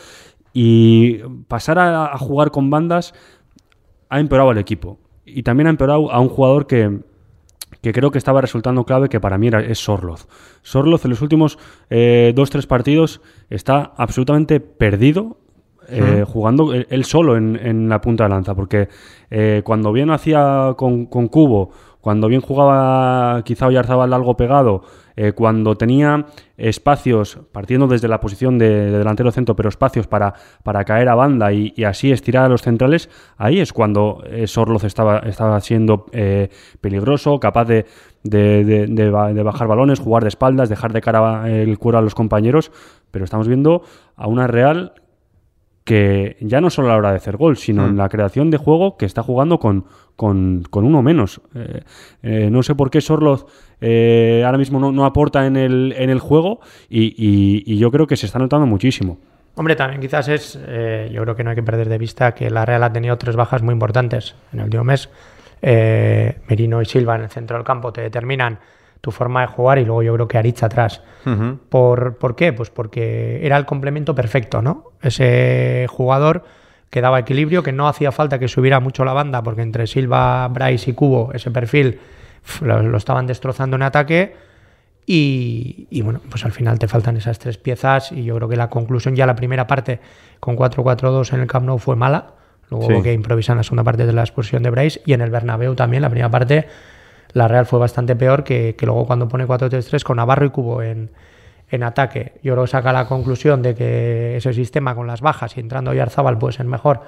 Y 0.53 1.17
pasar 1.47 1.79
a, 1.79 2.13
a 2.13 2.17
jugar 2.19 2.51
con 2.51 2.69
bandas 2.69 3.13
ha 4.09 4.19
empeorado 4.19 4.51
al 4.51 4.57
equipo. 4.59 4.99
Y 5.25 5.43
también 5.43 5.67
ha 5.67 5.69
empeorado 5.71 6.11
a 6.11 6.19
un 6.19 6.29
jugador 6.29 6.67
que, 6.67 6.99
que 7.81 7.91
creo 7.91 8.11
que 8.11 8.17
estaba 8.17 8.41
resultando 8.41 8.83
clave, 8.85 9.09
que 9.09 9.19
para 9.19 9.37
mí 9.37 9.47
era, 9.47 9.61
es 9.61 9.79
Sorloz. 9.79 10.27
Sorloz 10.61 11.05
en 11.05 11.11
los 11.11 11.21
últimos 11.21 11.57
eh, 11.89 12.33
dos, 12.35 12.49
tres 12.49 12.67
partidos 12.67 13.21
está 13.49 13.93
absolutamente 13.97 14.59
perdido. 14.59 15.37
eh, 15.89 16.23
jugando 16.25 16.73
él, 16.73 16.87
él 16.89 17.03
solo 17.03 17.35
en, 17.35 17.59
en 17.61 17.89
la 17.89 17.99
punta 17.99 18.23
de 18.23 18.29
lanza, 18.29 18.55
porque 18.55 18.87
eh, 19.29 19.61
cuando 19.65 19.91
bien 19.91 20.11
hacía 20.11 20.75
con, 20.77 21.07
con 21.07 21.27
Cubo, 21.27 21.71
cuando 22.03 22.27
bien 22.27 22.41
jugaba 22.41 23.41
quizá 23.45 23.67
Oyarzabal 23.67 24.11
algo 24.11 24.35
pegado, 24.35 24.81
eh, 25.15 25.31
cuando 25.31 25.75
tenía 25.75 26.25
espacios, 26.57 27.39
partiendo 27.53 27.87
desde 27.87 28.09
la 28.09 28.19
posición 28.19 28.57
de, 28.57 28.67
de 28.91 28.97
delantero 28.97 29.31
centro, 29.31 29.55
pero 29.55 29.69
espacios 29.69 30.05
para, 30.07 30.33
para 30.63 30.83
caer 30.83 31.07
a 31.07 31.15
banda 31.15 31.53
y, 31.53 31.71
y 31.77 31.85
así 31.85 32.11
estirar 32.11 32.43
a 32.43 32.49
los 32.49 32.61
centrales, 32.61 33.09
ahí 33.37 33.61
es 33.61 33.71
cuando 33.71 34.21
eh, 34.25 34.47
Sorloz 34.47 34.83
estaba, 34.83 35.19
estaba 35.19 35.57
siendo 35.61 36.07
eh, 36.11 36.49
peligroso, 36.81 37.39
capaz 37.39 37.65
de, 37.65 37.85
de- 38.23 38.65
de- 38.65 38.87
de 38.87 39.09
ba- 39.09 39.31
de 39.31 39.41
bajar 39.43 39.69
balones, 39.69 39.99
jugar 40.01 40.23
de 40.23 40.29
espaldas, 40.29 40.67
dejar 40.67 40.91
de 40.91 40.99
cara 40.99 41.49
el 41.49 41.77
cuero 41.79 41.99
a 41.99 42.01
los 42.01 42.15
compañeros, 42.15 42.71
pero 43.11 43.23
estamos 43.23 43.47
viendo 43.47 43.83
a 44.17 44.27
una 44.27 44.47
Real 44.47 44.91
que 45.85 46.37
ya 46.39 46.61
no 46.61 46.69
solo 46.69 46.87
a 46.87 46.91
la 46.91 46.97
hora 46.97 47.09
de 47.11 47.17
hacer 47.17 47.35
gol, 47.35 47.57
sino 47.57 47.83
en 47.89 47.97
la 47.97 48.07
creación 48.07 48.49
de 48.49 48.57
juego 48.57 48.95
que 48.95 49.05
está 49.05 49.21
jugando 49.21 49.59
con, 49.59 49.83
con, 50.15 50.63
con 50.69 50.85
uno 50.85 51.01
menos. 51.01 51.41
Eh, 51.55 51.81
eh, 52.23 52.49
no 52.51 52.61
sé 52.63 52.75
por 52.75 52.89
qué 52.89 53.01
Sorloz 53.01 53.45
eh, 53.81 54.43
ahora 54.45 54.57
mismo 54.57 54.79
no, 54.79 54.91
no 54.91 55.05
aporta 55.05 55.45
en 55.45 55.57
el, 55.57 55.93
en 55.97 56.09
el 56.09 56.19
juego 56.19 56.59
y, 56.89 57.05
y- 57.17 57.63
y 57.65 57.77
yo 57.77 57.91
creo 57.91 58.07
que 58.07 58.15
se 58.15 58.25
está 58.27 58.39
notando 58.39 58.65
muchísimo. 58.67 59.17
Hombre, 59.55 59.75
también 59.75 60.01
quizás 60.01 60.27
es, 60.29 60.57
eh, 60.67 61.09
yo 61.13 61.21
creo 61.23 61.35
que 61.35 61.43
no 61.43 61.51
hay 61.51 61.55
que 61.55 61.63
perder 61.63 61.87
de 61.89 61.97
vista 61.97 62.33
que 62.33 62.49
la 62.49 62.65
Real 62.65 62.81
ha 62.83 62.91
tenido 62.93 63.17
tres 63.17 63.35
bajas 63.35 63.61
muy 63.61 63.73
importantes 63.73 64.35
en 64.51 64.59
el 64.59 64.65
último 64.65 64.83
mes. 64.83 65.09
Eh, 65.61 66.39
Merino 66.49 66.81
y 66.81 66.85
Silva 66.85 67.15
en 67.15 67.21
el 67.23 67.29
centro 67.29 67.57
del 67.57 67.65
campo 67.65 67.93
te 67.93 68.01
determinan 68.01 68.59
tu 69.01 69.11
forma 69.11 69.41
de 69.41 69.47
jugar 69.47 69.79
y 69.79 69.85
luego 69.85 70.01
yo 70.01 70.13
creo 70.13 70.27
que 70.27 70.37
Aritz 70.37 70.63
atrás. 70.63 71.01
¿Por, 71.69 72.17
¿Por 72.17 72.35
qué? 72.35 72.51
Pues 72.53 72.69
porque 72.69 73.45
era 73.45 73.57
el 73.57 73.65
complemento 73.65 74.15
perfecto, 74.15 74.61
¿no? 74.61 74.91
Ese 75.01 75.85
jugador 75.89 76.43
que 76.93 77.01
daba 77.01 77.17
equilibrio, 77.17 77.63
que 77.63 77.71
no 77.71 77.87
hacía 77.87 78.11
falta 78.11 78.37
que 78.37 78.47
subiera 78.47 78.79
mucho 78.79 79.03
la 79.03 79.13
banda, 79.13 79.41
porque 79.41 79.63
entre 79.63 79.87
Silva, 79.87 80.47
Bryce 80.49 80.91
y 80.91 80.93
Cubo, 80.93 81.31
ese 81.33 81.49
perfil 81.49 81.99
lo, 82.61 82.83
lo 82.83 82.97
estaban 82.99 83.25
destrozando 83.25 83.75
en 83.77 83.81
ataque. 83.81 84.35
Y, 85.07 85.87
y, 85.89 86.03
bueno, 86.03 86.21
pues 86.29 86.45
al 86.45 86.51
final 86.51 86.77
te 86.77 86.87
faltan 86.87 87.17
esas 87.17 87.39
tres 87.39 87.57
piezas 87.57 88.11
y 88.11 88.23
yo 88.23 88.35
creo 88.35 88.47
que 88.47 88.55
la 88.55 88.69
conclusión 88.69 89.15
ya 89.15 89.25
la 89.25 89.35
primera 89.35 89.65
parte 89.65 89.99
con 90.39 90.55
4-4-2 90.55 91.33
en 91.33 91.41
el 91.41 91.47
Camp 91.47 91.65
Nou 91.65 91.79
fue 91.79 91.95
mala. 91.95 92.35
Luego 92.69 92.87
Sí. 92.87 93.01
que 93.01 93.11
improvisar 93.11 93.55
en 93.55 93.57
la 93.57 93.63
segunda 93.63 93.83
parte 93.83 94.05
de 94.05 94.13
la 94.13 94.21
expulsión 94.21 94.61
de 94.61 94.69
Bryce 94.69 95.01
y 95.03 95.13
en 95.13 95.21
el 95.21 95.31
Bernabéu 95.31 95.73
también 95.73 96.03
la 96.03 96.09
primera 96.09 96.29
parte 96.29 96.67
la 97.33 97.47
Real 97.47 97.65
fue 97.65 97.79
bastante 97.79 98.15
peor 98.15 98.43
que, 98.43 98.75
que 98.77 98.85
luego 98.85 99.07
cuando 99.07 99.27
pone 99.27 99.47
4-3-3 99.47 100.03
con 100.03 100.17
Navarro 100.17 100.45
y 100.45 100.49
Cubo 100.51 100.83
en, 100.83 101.09
en 101.73 101.81
ataque. 101.81 102.33
Que 102.43 102.67
saca 102.67 102.93
la 102.93 103.07
conclusión 103.07 103.63
de 103.63 103.73
que 103.73 104.37
ese 104.37 104.53
sistema 104.53 104.93
con 104.93 105.07
las 105.07 105.21
bajas 105.21 105.57
y 105.57 105.59
entrando 105.59 105.91
Yarzábal 105.93 106.37
puede 106.37 106.53
ser 106.53 106.67
mejor 106.67 107.01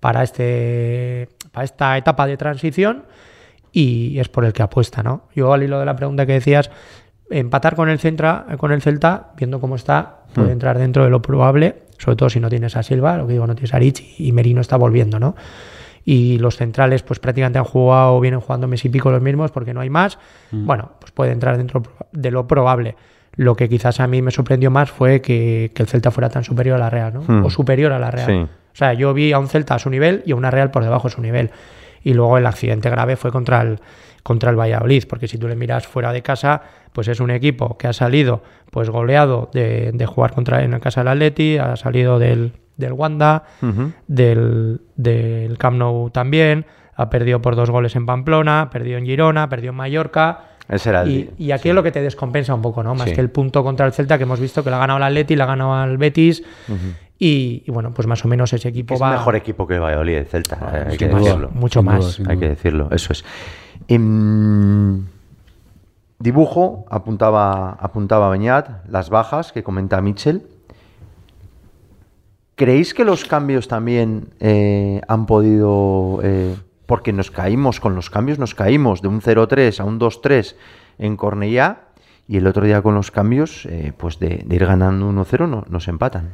para, 0.00 0.24
este, 0.24 1.28
para 1.52 1.64
esta 1.64 1.96
etapa 1.96 2.26
de 2.26 2.36
transición 2.36 3.04
y 3.70 4.18
es 4.18 4.28
por 4.28 4.44
el 4.44 4.52
que 4.52 4.62
apuesta, 4.62 5.04
¿no? 5.04 5.28
Yo 5.36 5.52
al 5.52 5.62
hilo 5.62 5.78
de 5.78 5.86
la 5.86 5.94
pregunta 5.94 6.26
que 6.26 6.32
decías, 6.32 6.70
empatar 7.30 7.76
con 7.76 7.88
el 7.88 8.00
Centra, 8.00 8.46
con 8.58 8.72
el 8.72 8.82
Celta, 8.82 9.30
viendo 9.36 9.60
cómo 9.60 9.76
está, 9.76 10.24
puede 10.34 10.50
entrar 10.50 10.78
dentro 10.78 11.04
de 11.04 11.10
lo 11.10 11.22
probable, 11.22 11.82
sobre 11.98 12.16
todo 12.16 12.28
si 12.28 12.40
no 12.40 12.48
tienes 12.48 12.76
a 12.76 12.82
Silva, 12.82 13.16
lo 13.16 13.26
que 13.28 13.34
digo, 13.34 13.46
no 13.46 13.54
tienes 13.54 13.72
a 13.72 13.78
Rich 13.78 14.18
y 14.18 14.32
Merino 14.32 14.60
está 14.60 14.76
volviendo, 14.76 15.20
¿no? 15.20 15.36
Y 16.04 16.38
los 16.38 16.56
centrales, 16.56 17.04
pues 17.04 17.20
prácticamente 17.20 17.58
han 17.58 17.66
jugado, 17.66 18.18
vienen 18.18 18.40
jugando 18.40 18.66
mes 18.66 18.84
y 18.84 18.88
pico 18.88 19.10
los 19.10 19.22
mismos 19.22 19.52
porque 19.52 19.74
no 19.74 19.80
hay 19.80 19.90
más. 19.90 20.18
Bueno, 20.50 20.92
pues 20.98 21.12
puede 21.12 21.32
entrar 21.32 21.56
dentro 21.56 21.82
de 22.10 22.30
lo 22.30 22.46
probable. 22.48 22.96
Lo 23.38 23.56
que 23.56 23.70
quizás 23.70 24.00
a 24.00 24.06
mí 24.06 24.20
me 24.20 24.30
sorprendió 24.30 24.70
más 24.70 24.90
fue 24.90 25.22
que, 25.22 25.70
que 25.74 25.82
el 25.82 25.88
Celta 25.88 26.10
fuera 26.10 26.28
tan 26.28 26.44
superior 26.44 26.76
a 26.76 26.78
la 26.78 26.90
Real, 26.90 27.14
¿no? 27.14 27.22
Hmm. 27.26 27.46
O 27.46 27.50
superior 27.50 27.92
a 27.92 27.98
la 27.98 28.10
Real. 28.10 28.26
Sí. 28.26 28.34
O 28.34 28.76
sea, 28.76 28.92
yo 28.92 29.14
vi 29.14 29.32
a 29.32 29.38
un 29.38 29.48
Celta 29.48 29.76
a 29.76 29.78
su 29.78 29.88
nivel 29.88 30.22
y 30.26 30.32
a 30.32 30.36
una 30.36 30.50
Real 30.50 30.70
por 30.70 30.84
debajo 30.84 31.08
de 31.08 31.14
su 31.14 31.22
nivel. 31.22 31.50
y 32.02 32.14
luego 32.14 32.38
el 32.38 32.46
accidente 32.46 32.90
grave 32.90 33.16
fue 33.16 33.30
contra 33.30 33.62
el, 33.62 33.80
contra 34.22 34.50
el 34.50 34.56
Valladolid, 34.56 35.04
porque 35.08 35.28
si 35.28 35.38
tú 35.38 35.48
le 35.48 35.56
miras 35.56 35.86
fuera 35.86 36.12
de 36.12 36.22
casa, 36.22 36.62
pues 36.92 37.08
es 37.08 37.20
un 37.20 37.30
equipo 37.30 37.76
que 37.76 37.86
ha 37.88 37.92
salido 37.92 38.42
pues 38.70 38.90
goleado 38.90 39.50
de, 39.52 39.90
de 39.92 40.06
jugar 40.06 40.32
contra 40.32 40.62
en 40.62 40.72
la 40.72 40.80
casa 40.80 41.00
del 41.00 41.08
Atleti, 41.08 41.58
ha 41.58 41.76
salido 41.76 42.18
del, 42.18 42.52
del 42.76 42.92
Wanda, 42.92 43.44
del, 44.06 44.80
del 44.96 45.58
Camp 45.58 45.76
Nou 45.76 46.10
también, 46.10 46.66
ha 46.94 47.10
perdido 47.10 47.40
por 47.40 47.56
dos 47.56 47.70
goles 47.70 47.94
en 47.96 48.06
Pamplona, 48.06 48.62
ha 48.62 48.70
perdido 48.70 48.98
en 48.98 49.06
Girona, 49.06 49.44
ha 49.44 49.48
perdido 49.48 49.70
en 49.70 49.76
Mallorca. 49.76 50.56
Ese 50.68 50.90
era 50.90 51.02
el 51.02 51.30
Y, 51.38 51.50
aquí 51.52 51.68
es 51.70 51.74
lo 51.74 51.82
que 51.82 51.90
te 51.92 52.02
descompensa 52.02 52.54
un 52.54 52.60
poco, 52.62 52.82
¿no? 52.82 52.94
Más 52.94 53.08
Sí. 53.08 53.14
que 53.14 53.20
el 53.22 53.30
punto 53.30 53.64
contra 53.64 53.86
el 53.86 53.92
Celta 53.92 54.18
que 54.18 54.24
hemos 54.24 54.38
visto 54.40 54.62
que 54.62 54.70
lo 54.70 54.76
ha 54.76 54.80
ganado 54.80 54.98
el 54.98 55.02
Atleti, 55.04 55.34
lo 55.34 55.44
ha 55.44 55.46
ganado 55.46 55.72
al 55.74 55.96
Betis. 55.98 56.42
y, 57.18 57.64
y 57.66 57.70
bueno, 57.72 57.92
pues 57.94 58.06
más 58.06 58.24
o 58.24 58.28
menos 58.28 58.52
ese 58.52 58.68
equipo 58.68 58.94
Es 58.94 59.02
va. 59.02 59.10
mejor 59.12 59.34
equipo 59.34 59.66
que 59.66 59.74
el 59.74 59.80
Valladolid, 59.80 60.14
el 60.16 60.26
Celta. 60.26 60.56
eh, 60.72 60.86
hay 60.90 60.96
que 60.98 61.08
duda, 61.08 61.20
decirlo. 61.20 61.50
mucho 61.54 61.80
Sin 61.80 61.86
duda, 61.88 61.96
más. 61.98 62.18
Hay 62.20 62.24
duda. 62.26 62.36
que 62.36 62.48
decirlo, 62.50 62.88
eso 62.92 63.12
es. 63.12 63.24
Em, 63.88 65.04
dibujo, 66.18 66.84
apuntaba, 66.90 67.70
apuntaba 67.80 68.28
Beñat, 68.30 68.86
las 68.88 69.08
bajas 69.10 69.52
que 69.52 69.62
comenta 69.62 70.00
Mitchell. 70.02 70.42
¿Creéis 72.56 72.92
que 72.92 73.04
los 73.04 73.24
cambios 73.24 73.68
también 73.68 74.28
eh, 74.40 75.00
han 75.08 75.26
podido... 75.26 76.20
eh, 76.22 76.54
porque 76.88 77.12
nos 77.12 77.30
caímos, 77.30 77.80
con 77.80 77.94
los 77.94 78.08
cambios 78.08 78.38
nos 78.38 78.54
caímos 78.54 79.02
de 79.02 79.08
un 79.08 79.20
0-3 79.20 79.78
a 79.78 79.84
un 79.84 80.00
2-3 80.00 80.56
en 80.98 81.18
Cornellá 81.18 81.82
y 82.26 82.38
el 82.38 82.46
otro 82.46 82.64
día 82.64 82.80
con 82.80 82.94
los 82.94 83.10
cambios, 83.10 83.66
eh, 83.66 83.92
pues 83.94 84.18
de, 84.18 84.42
de 84.46 84.56
ir 84.56 84.64
ganando 84.64 85.10
1-0 85.10 85.46
no, 85.50 85.66
nos 85.68 85.86
empatan. 85.86 86.32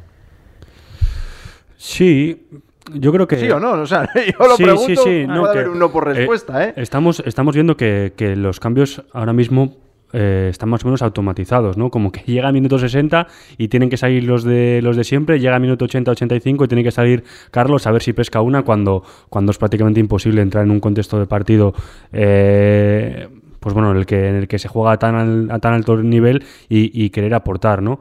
Sí, 1.75 2.47
yo 2.93 3.11
creo 3.11 3.27
que... 3.27 3.35
¿Sí 3.35 3.51
o 3.51 3.59
no? 3.59 3.73
O 3.73 3.85
sea, 3.85 4.07
yo 4.15 4.47
lo 4.47 4.55
Sí, 4.55 4.63
pregunto, 4.63 4.87
sí, 4.87 4.95
sí, 4.95 5.03
puede 5.03 5.27
no, 5.27 5.45
haber 5.45 5.63
que, 5.65 5.69
un 5.71 5.79
no 5.79 5.91
por 5.91 6.07
eh, 6.07 6.13
respuesta, 6.13 6.63
¿eh? 6.63 6.73
Estamos, 6.77 7.21
estamos 7.25 7.53
viendo 7.53 7.75
que, 7.75 8.13
que 8.15 8.37
los 8.37 8.61
cambios 8.61 9.03
ahora 9.11 9.33
mismo 9.33 9.75
eh, 10.15 10.47
están 10.49 10.69
más 10.69 10.83
o 10.83 10.87
menos 10.87 11.01
automatizados, 11.01 11.77
¿no? 11.77 11.89
Como 11.91 12.11
que 12.11 12.21
llega 12.25 12.47
a 12.47 12.51
minuto 12.51 12.79
60 12.79 13.27
y 13.57 13.67
tienen 13.67 13.89
que 13.89 13.97
salir 13.97 14.23
los 14.23 14.43
de 14.43 14.79
los 14.81 14.95
de 14.95 15.03
siempre, 15.03 15.39
llega 15.39 15.55
a 15.55 15.59
minuto 15.59 15.85
80-85 15.85 16.63
y 16.65 16.67
tiene 16.67 16.83
que 16.83 16.91
salir 16.91 17.23
Carlos 17.51 17.85
a 17.85 17.91
ver 17.91 18.01
si 18.01 18.13
pesca 18.13 18.41
una 18.41 18.63
cuando, 18.63 19.03
cuando 19.29 19.51
es 19.51 19.57
prácticamente 19.57 19.99
imposible 19.99 20.41
entrar 20.41 20.63
en 20.63 20.71
un 20.71 20.79
contexto 20.79 21.19
de 21.19 21.25
partido 21.27 21.73
eh, 22.13 23.27
pues 23.59 23.73
bueno, 23.73 23.91
en 23.91 23.97
el 23.97 24.05
que, 24.05 24.27
en 24.29 24.35
el 24.35 24.47
que 24.47 24.59
se 24.59 24.67
juega 24.67 24.91
a 24.93 24.99
tan, 24.99 25.15
al- 25.15 25.51
a 25.51 25.59
tan 25.59 25.73
alto 25.73 25.97
nivel 25.97 26.43
y, 26.69 26.91
y 27.03 27.09
querer 27.09 27.33
aportar, 27.33 27.81
¿no? 27.81 27.99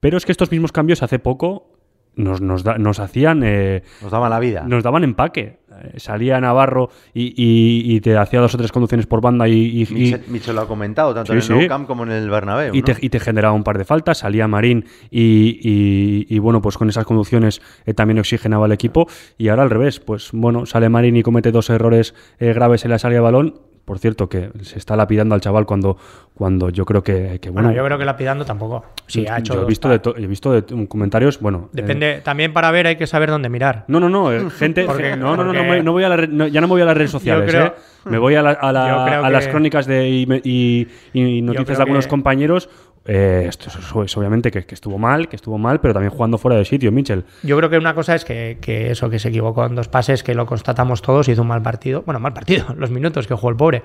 Pero 0.00 0.16
es 0.16 0.26
que 0.26 0.32
estos 0.32 0.50
mismos 0.50 0.72
cambios 0.72 1.02
hace 1.02 1.18
poco 1.18 1.70
nos, 2.16 2.40
nos, 2.40 2.64
da- 2.64 2.78
nos 2.78 2.98
hacían 2.98 3.42
eh, 3.44 3.82
Nos 4.02 4.10
daban 4.10 4.30
la 4.30 4.40
vida. 4.40 4.64
nos 4.66 4.82
daban 4.82 5.04
empaque. 5.04 5.57
Eh, 5.82 5.98
Salía 6.00 6.40
Navarro 6.40 6.90
y, 7.14 7.26
y- 7.36 7.94
y 7.96 8.00
te 8.00 8.16
hacía 8.16 8.40
dos 8.40 8.54
o 8.54 8.58
tres 8.58 8.72
conducciones 8.72 9.06
por 9.06 9.20
banda 9.20 9.48
y, 9.48 9.86
Michel, 9.90 10.22
Michel 10.28 10.54
lo 10.56 10.62
ha 10.62 10.68
comentado, 10.68 11.14
tanto 11.14 11.32
Sí, 11.40 11.52
en 11.52 11.56
el 11.58 11.62
sí. 11.64 11.68
Camp 11.68 11.86
como 11.86 12.04
en 12.04 12.10
el 12.12 12.28
Bernabéu. 12.30 12.74
y 12.74 12.78
¿no? 12.80 12.84
te, 12.84 12.96
y 13.00 13.08
te 13.08 13.20
generaba 13.20 13.54
un 13.54 13.64
par 13.64 13.78
de 13.78 13.84
faltas. 13.84 14.18
Salía 14.18 14.48
Marín 14.48 14.84
y, 15.10 16.38
bueno, 16.38 16.60
pues 16.62 16.76
con 16.78 16.88
esas 16.88 17.04
conducciones 17.04 17.60
eh, 17.86 17.94
también 17.94 18.18
oxigenaba 18.18 18.66
el 18.66 18.72
equipo. 18.72 19.06
Y 19.36 19.48
ahora 19.48 19.62
al 19.64 19.70
revés, 19.70 20.00
pues 20.00 20.30
bueno, 20.32 20.66
sale 20.66 20.88
Marín 20.88 21.16
y 21.16 21.22
comete 21.22 21.52
dos 21.52 21.70
errores 21.70 22.14
eh, 22.38 22.52
graves 22.52 22.84
en 22.84 22.90
la 22.90 22.98
salida 22.98 23.18
de 23.18 23.22
balón. 23.22 23.54
Por 23.88 23.98
cierto, 23.98 24.28
que 24.28 24.50
se 24.60 24.76
está 24.78 24.96
lapidando 24.96 25.34
al 25.34 25.40
chaval 25.40 25.64
cuando, 25.64 25.96
cuando 26.34 26.68
yo 26.68 26.84
creo 26.84 27.02
que, 27.02 27.38
que, 27.40 27.48
bueno, 27.48 27.68
Bueno, 27.68 27.80
yo 27.80 27.86
creo 27.86 27.96
que 27.98 28.04
lapidando 28.04 28.44
tampoco. 28.44 28.84
Sí, 29.06 29.26
ha 29.26 29.38
hecho. 29.38 29.54
yo 29.54 29.62
he 29.62 29.64
visto, 29.64 29.88
de 29.88 29.98
he 30.22 30.26
visto 30.26 30.52
de 30.52 30.86
comentarios, 30.86 31.40
bueno, 31.40 31.70
eh, 31.72 31.76
Depende, 31.80 32.20
también 32.22 32.52
para 32.52 32.70
ver 32.70 32.86
hay 32.86 32.96
que 32.96 33.06
saber 33.06 33.30
dónde 33.30 33.48
mirar. 33.48 33.86
No, 33.88 33.98
no, 33.98 34.10
no, 34.10 34.30
eh, 34.30 34.50
gente. 34.58 34.84
Porque- 34.84 35.16
no, 35.16 35.34
no, 35.38 35.44
no, 35.44 35.54
no, 35.54 35.82
no 35.82 35.92
voy 35.92 36.04
a 36.04 36.08
la 36.10 36.26
no, 36.26 36.46
ya 36.46 36.60
no 36.60 36.66
me 36.66 36.72
voy 36.72 36.82
a 36.82 36.84
las 36.84 36.96
redes 36.98 37.10
sociales, 37.10 37.50
creo- 37.50 37.66
¿eh? 37.68 37.72
Me 38.04 38.18
voy 38.18 38.34
a, 38.36 38.42
la- 38.42 38.50
a 38.52 38.72
la- 38.72 39.20
a 39.26 39.30
las 39.30 39.48
crónicas 39.48 39.86
de, 39.86 40.08
y, 40.08 40.26
me- 40.26 40.40
y- 40.44 40.86
y 41.14 41.42
noticias 41.42 41.78
de 41.78 41.82
algunos 41.82 42.04
que- 42.06 42.10
compañeros. 42.10 42.68
Eh, 43.10 43.46
esto 43.48 43.70
es, 44.04 44.16
obviamente 44.18 44.50
que, 44.50 44.66
que 44.66 44.74
estuvo 44.74 44.98
mal, 44.98 45.28
que 45.28 45.36
estuvo 45.36 45.56
mal, 45.56 45.80
pero 45.80 45.94
también 45.94 46.10
jugando 46.10 46.36
fuera 46.36 46.58
de 46.58 46.66
sitio, 46.66 46.92
Mitchell. 46.92 47.24
Yo 47.42 47.56
creo 47.56 47.70
que 47.70 47.78
una 47.78 47.94
cosa 47.94 48.14
es 48.14 48.22
que, 48.22 48.58
que 48.60 48.90
eso, 48.90 49.08
que 49.08 49.18
se 49.18 49.30
equivocó 49.30 49.64
en 49.64 49.74
dos 49.74 49.88
pases, 49.88 50.22
que 50.22 50.34
lo 50.34 50.44
constatamos 50.44 51.00
todos, 51.00 51.26
hizo 51.28 51.40
un 51.40 51.48
mal 51.48 51.62
partido. 51.62 52.02
Bueno, 52.02 52.20
mal 52.20 52.34
partido, 52.34 52.66
los 52.76 52.90
minutos 52.90 53.26
que 53.26 53.32
jugó 53.32 53.48
el 53.48 53.56
pobre. 53.56 53.82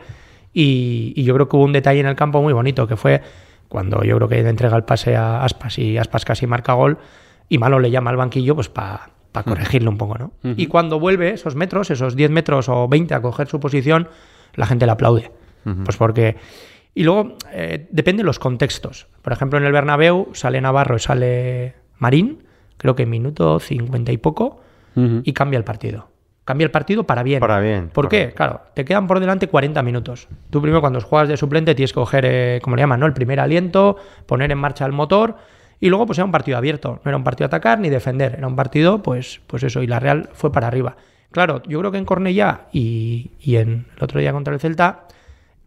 Y, 0.51 1.13
y 1.15 1.23
yo 1.23 1.33
creo 1.35 1.47
que 1.47 1.55
hubo 1.55 1.63
un 1.63 1.71
detalle 1.71 2.01
en 2.01 2.07
el 2.07 2.17
campo 2.17 2.41
muy 2.41 2.51
bonito, 2.51 2.85
que 2.85 2.97
fue 2.97 3.21
cuando 3.69 4.03
yo 4.03 4.17
creo 4.17 4.27
que 4.27 4.43
le 4.43 4.49
entrega 4.49 4.75
el 4.75 4.83
pase 4.83 5.15
a 5.15 5.45
Aspas 5.45 5.79
y 5.79 5.97
Aspas 5.97 6.25
casi 6.25 6.45
marca 6.45 6.73
gol, 6.73 6.97
y 7.47 7.59
Malo 7.59 7.79
le 7.79 7.91
llama 7.91 8.09
al 8.09 8.17
banquillo 8.17 8.55
pues 8.55 8.67
para 8.67 9.09
corregirle 9.45 9.87
un 9.87 9.97
poco, 9.97 10.17
¿no? 10.17 10.31
Y 10.57 10.67
cuando 10.67 10.99
vuelve 10.99 11.31
esos 11.31 11.55
metros, 11.55 11.91
esos 11.91 12.17
10 12.17 12.29
metros 12.29 12.67
o 12.67 12.89
20 12.89 13.13
a 13.13 13.21
coger 13.21 13.47
su 13.47 13.61
posición, 13.61 14.09
la 14.55 14.65
gente 14.65 14.85
le 14.85 14.91
aplaude. 14.91 15.31
Pues 15.85 15.95
porque... 15.95 16.35
Y 16.95 17.03
luego 17.03 17.38
eh, 17.51 17.88
depende 17.91 18.21
de 18.21 18.25
los 18.25 18.39
contextos. 18.39 19.07
Por 19.21 19.33
ejemplo, 19.33 19.57
en 19.57 19.65
el 19.65 19.71
Bernabéu 19.71 20.29
sale 20.33 20.62
Navarro 20.62 20.95
y 20.95 21.00
sale 21.00 21.75
Marín, 21.97 22.43
creo 22.77 22.95
que 22.95 23.03
en 23.03 23.09
minuto 23.09 23.59
50 23.59 24.12
y 24.12 24.17
poco, 24.17 24.62
y 24.95 25.33
cambia 25.33 25.57
el 25.57 25.63
partido. 25.63 26.09
Cambia 26.45 26.65
el 26.65 26.71
partido 26.71 27.05
para 27.05 27.23
bien. 27.23 27.39
Para 27.39 27.59
bien, 27.59 27.89
¿Por 27.89 28.09
qué? 28.09 28.31
Claro, 28.35 28.62
te 28.75 28.83
quedan 28.85 29.07
por 29.07 29.19
delante 29.19 29.47
40 29.47 29.81
minutos. 29.81 30.27
Tú 30.50 30.62
primero 30.62 30.81
cuando 30.81 31.00
juegas 31.01 31.29
de 31.29 31.38
suplente 31.38 31.73
tienes 31.73 31.93
que 31.93 32.00
coger, 32.00 32.25
eh, 32.27 32.59
como 32.62 32.75
le 32.75 32.81
llaman, 32.81 33.00
¿no? 33.00 33.05
El 33.05 33.13
primer 33.13 33.39
aliento, 33.39 33.95
poner 34.27 34.51
en 34.51 34.57
marcha 34.59 34.85
el 34.85 34.91
motor 34.91 35.38
y 35.79 35.89
luego 35.89 36.05
pues 36.05 36.19
era 36.19 36.25
un 36.25 36.31
partido 36.31 36.57
abierto. 36.57 37.00
No 37.03 37.09
era 37.09 37.17
un 37.17 37.23
partido 37.23 37.47
atacar 37.47 37.79
ni 37.79 37.89
defender, 37.89 38.35
era 38.38 38.45
un 38.45 38.55
partido 38.55 39.01
pues, 39.01 39.41
pues 39.47 39.63
eso 39.63 39.81
y 39.81 39.88
la 39.88 40.00
Real 40.00 40.29
fue 40.33 40.51
para 40.51 40.67
arriba. 40.67 40.97
Claro, 41.31 41.63
yo 41.63 41.79
creo 41.79 41.91
que 41.91 41.97
en 41.97 42.05
Cornellá 42.05 42.67
y, 42.71 43.31
y 43.39 43.55
en 43.55 43.88
el 43.95 44.03
otro 44.03 44.19
día 44.19 44.33
contra 44.33 44.53
el 44.53 44.59
Celta 44.59 45.07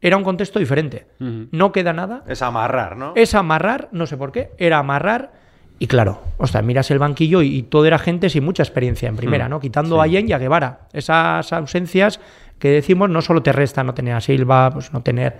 era 0.00 0.16
un 0.16 0.24
contexto 0.24 0.58
diferente. 0.58 1.06
No 1.18 1.72
queda 1.72 1.92
nada, 1.92 2.22
Es 2.26 2.42
amarrar, 2.42 2.96
¿no? 2.96 3.12
es 3.16 3.34
amarrar, 3.34 3.88
no 3.92 4.06
sé 4.06 4.16
por 4.16 4.32
qué, 4.32 4.50
era 4.58 4.78
amarrar. 4.78 5.32
Y 5.78 5.88
claro, 5.88 6.22
o 6.38 6.46
sea, 6.46 6.62
miras 6.62 6.90
el 6.90 6.98
banquillo 6.98 7.42
y, 7.42 7.54
y 7.54 7.62
todo 7.64 7.84
era 7.84 7.98
gente 7.98 8.30
sin 8.30 8.44
mucha 8.44 8.62
experiencia 8.62 9.08
en 9.08 9.16
primera, 9.16 9.48
¿no? 9.48 9.60
Quitando 9.60 10.00
a 10.00 10.06
Yen 10.06 10.28
y 10.28 10.32
a 10.32 10.38
Guevara. 10.38 10.88
Esas 10.92 11.52
ausencias 11.52 12.18
que 12.58 12.70
decimos 12.70 13.10
no 13.10 13.20
solo 13.20 13.42
te 13.42 13.52
resta 13.52 13.84
no 13.84 13.92
tener 13.92 14.14
a 14.14 14.20
Silva, 14.22 14.70
pues 14.70 14.92
no 14.94 15.02
tener 15.02 15.36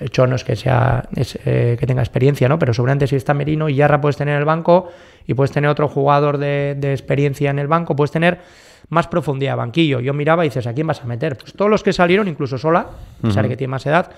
el 0.00 0.10
Chono 0.10 0.34
es 0.34 0.42
que 0.42 0.56
sea 0.56 1.04
es, 1.14 1.38
eh, 1.44 1.76
que 1.78 1.86
tenga 1.86 2.02
experiencia, 2.02 2.48
¿no? 2.48 2.58
Pero 2.58 2.74
seguramente 2.74 3.06
si 3.06 3.14
está 3.14 3.34
Merino 3.34 3.68
y 3.68 3.76
Yarra 3.76 4.00
puedes 4.00 4.16
tener 4.16 4.34
en 4.34 4.40
el 4.40 4.44
banco 4.44 4.88
y 5.26 5.34
puedes 5.34 5.52
tener 5.52 5.70
otro 5.70 5.86
jugador 5.86 6.38
de, 6.38 6.74
de 6.76 6.90
experiencia 6.92 7.50
en 7.50 7.60
el 7.60 7.68
banco, 7.68 7.94
puedes 7.94 8.10
tener 8.10 8.40
más 8.88 9.06
profundidad 9.08 9.52
de 9.52 9.56
banquillo. 9.56 10.00
Yo 10.00 10.14
miraba 10.14 10.44
y 10.44 10.48
dices, 10.48 10.66
¿a 10.66 10.72
quién 10.74 10.86
vas 10.86 11.00
a 11.02 11.04
meter? 11.06 11.36
Pues 11.36 11.52
todos 11.54 11.70
los 11.70 11.82
que 11.82 11.92
salieron, 11.92 12.28
incluso 12.28 12.56
Sola, 12.58 12.86
a 13.18 13.22
pesar 13.26 13.42
de 13.44 13.48
que 13.50 13.56
tiene 13.56 13.70
más 13.72 13.84
edad, 13.86 14.10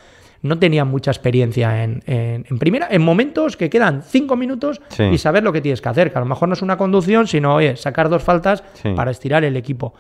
no 0.43 0.59
tenían 0.59 0.87
mucha 0.89 1.11
experiencia 1.11 1.83
en, 1.83 2.03
en- 2.07 2.47
en 2.49 2.59
primera, 2.59 2.87
en 2.91 3.03
momentos 3.03 3.57
que 3.57 3.69
quedan 3.71 4.03
cinco 4.03 4.37
minutos 4.37 4.81
Sí. 4.91 5.03
y 5.05 5.19
saber 5.19 5.43
lo 5.43 5.53
que 5.53 5.61
tienes 5.61 5.81
que 5.81 5.89
hacer, 5.89 6.13
que 6.13 6.19
a 6.19 6.21
lo 6.21 6.27
mejor 6.27 6.49
no 6.49 6.55
es 6.55 6.63
una 6.63 6.77
conducción, 6.77 7.27
sino 7.27 7.55
oye, 7.57 7.77
sacar 7.77 8.09
dos 8.09 8.23
faltas 8.23 8.63
Sí. 8.75 8.91
para 8.95 9.11
estirar 9.11 9.43
el 9.45 9.57
equipo. 9.57 9.95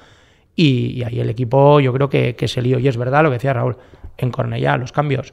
Y, 0.54 0.90
y 0.98 1.02
ahí 1.04 1.18
el 1.20 1.30
equipo 1.30 1.80
yo 1.80 1.92
creo 1.92 2.08
que, 2.08 2.36
que 2.36 2.46
se 2.46 2.62
lió. 2.62 2.78
Y 2.78 2.86
es 2.88 2.96
verdad 2.96 3.22
lo 3.24 3.30
que 3.30 3.34
decía 3.36 3.52
Raúl, 3.52 3.76
en 4.16 4.30
Cornellá 4.30 4.76
los 4.76 4.92
cambios 4.92 5.32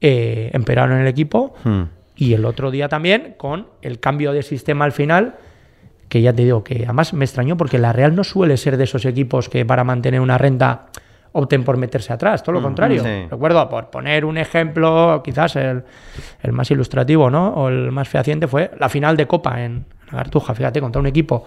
eh, 0.00 0.50
empeoraron 0.52 0.98
el 1.00 1.06
equipo 1.06 1.54
Hmm. 1.64 1.82
y 2.16 2.34
el 2.34 2.44
otro 2.44 2.70
día 2.70 2.88
también 2.88 3.34
con 3.36 3.66
el 3.82 3.98
cambio 4.00 4.32
de 4.32 4.42
sistema 4.42 4.84
al 4.84 4.92
final, 4.92 5.36
que 6.08 6.22
ya 6.22 6.32
te 6.32 6.44
digo 6.44 6.62
que 6.64 6.84
además 6.84 7.12
me 7.14 7.24
extrañó 7.24 7.56
porque 7.56 7.78
la 7.78 7.92
Real 7.92 8.14
no 8.14 8.24
suele 8.24 8.56
ser 8.56 8.76
de 8.76 8.84
esos 8.84 9.04
equipos 9.04 9.48
que 9.48 9.64
para 9.66 9.82
mantener 9.84 10.20
una 10.20 10.38
renta 10.38 10.86
opten 11.32 11.64
por 11.64 11.76
meterse 11.76 12.12
atrás, 12.14 12.42
todo 12.42 12.54
lo 12.54 12.62
contrario. 12.62 13.02
sí. 13.02 13.26
Recuerdo, 13.30 13.68
por 13.68 13.90
poner 13.90 14.24
un 14.24 14.38
ejemplo, 14.38 15.20
quizás 15.22 15.56
el, 15.56 15.82
el 16.42 16.52
más 16.52 16.70
ilustrativo, 16.70 17.28
¿no? 17.30 17.48
O 17.48 17.68
el 17.68 17.92
más 17.92 18.08
fehaciente 18.08 18.46
fue 18.46 18.70
la 18.78 18.88
final 18.88 19.16
de 19.18 19.26
Copa 19.26 19.62
en 19.62 19.84
la 20.10 20.18
Cartuja, 20.18 20.54
fíjate, 20.54 20.80
contra 20.80 20.98
un 21.00 21.06
equipo, 21.06 21.44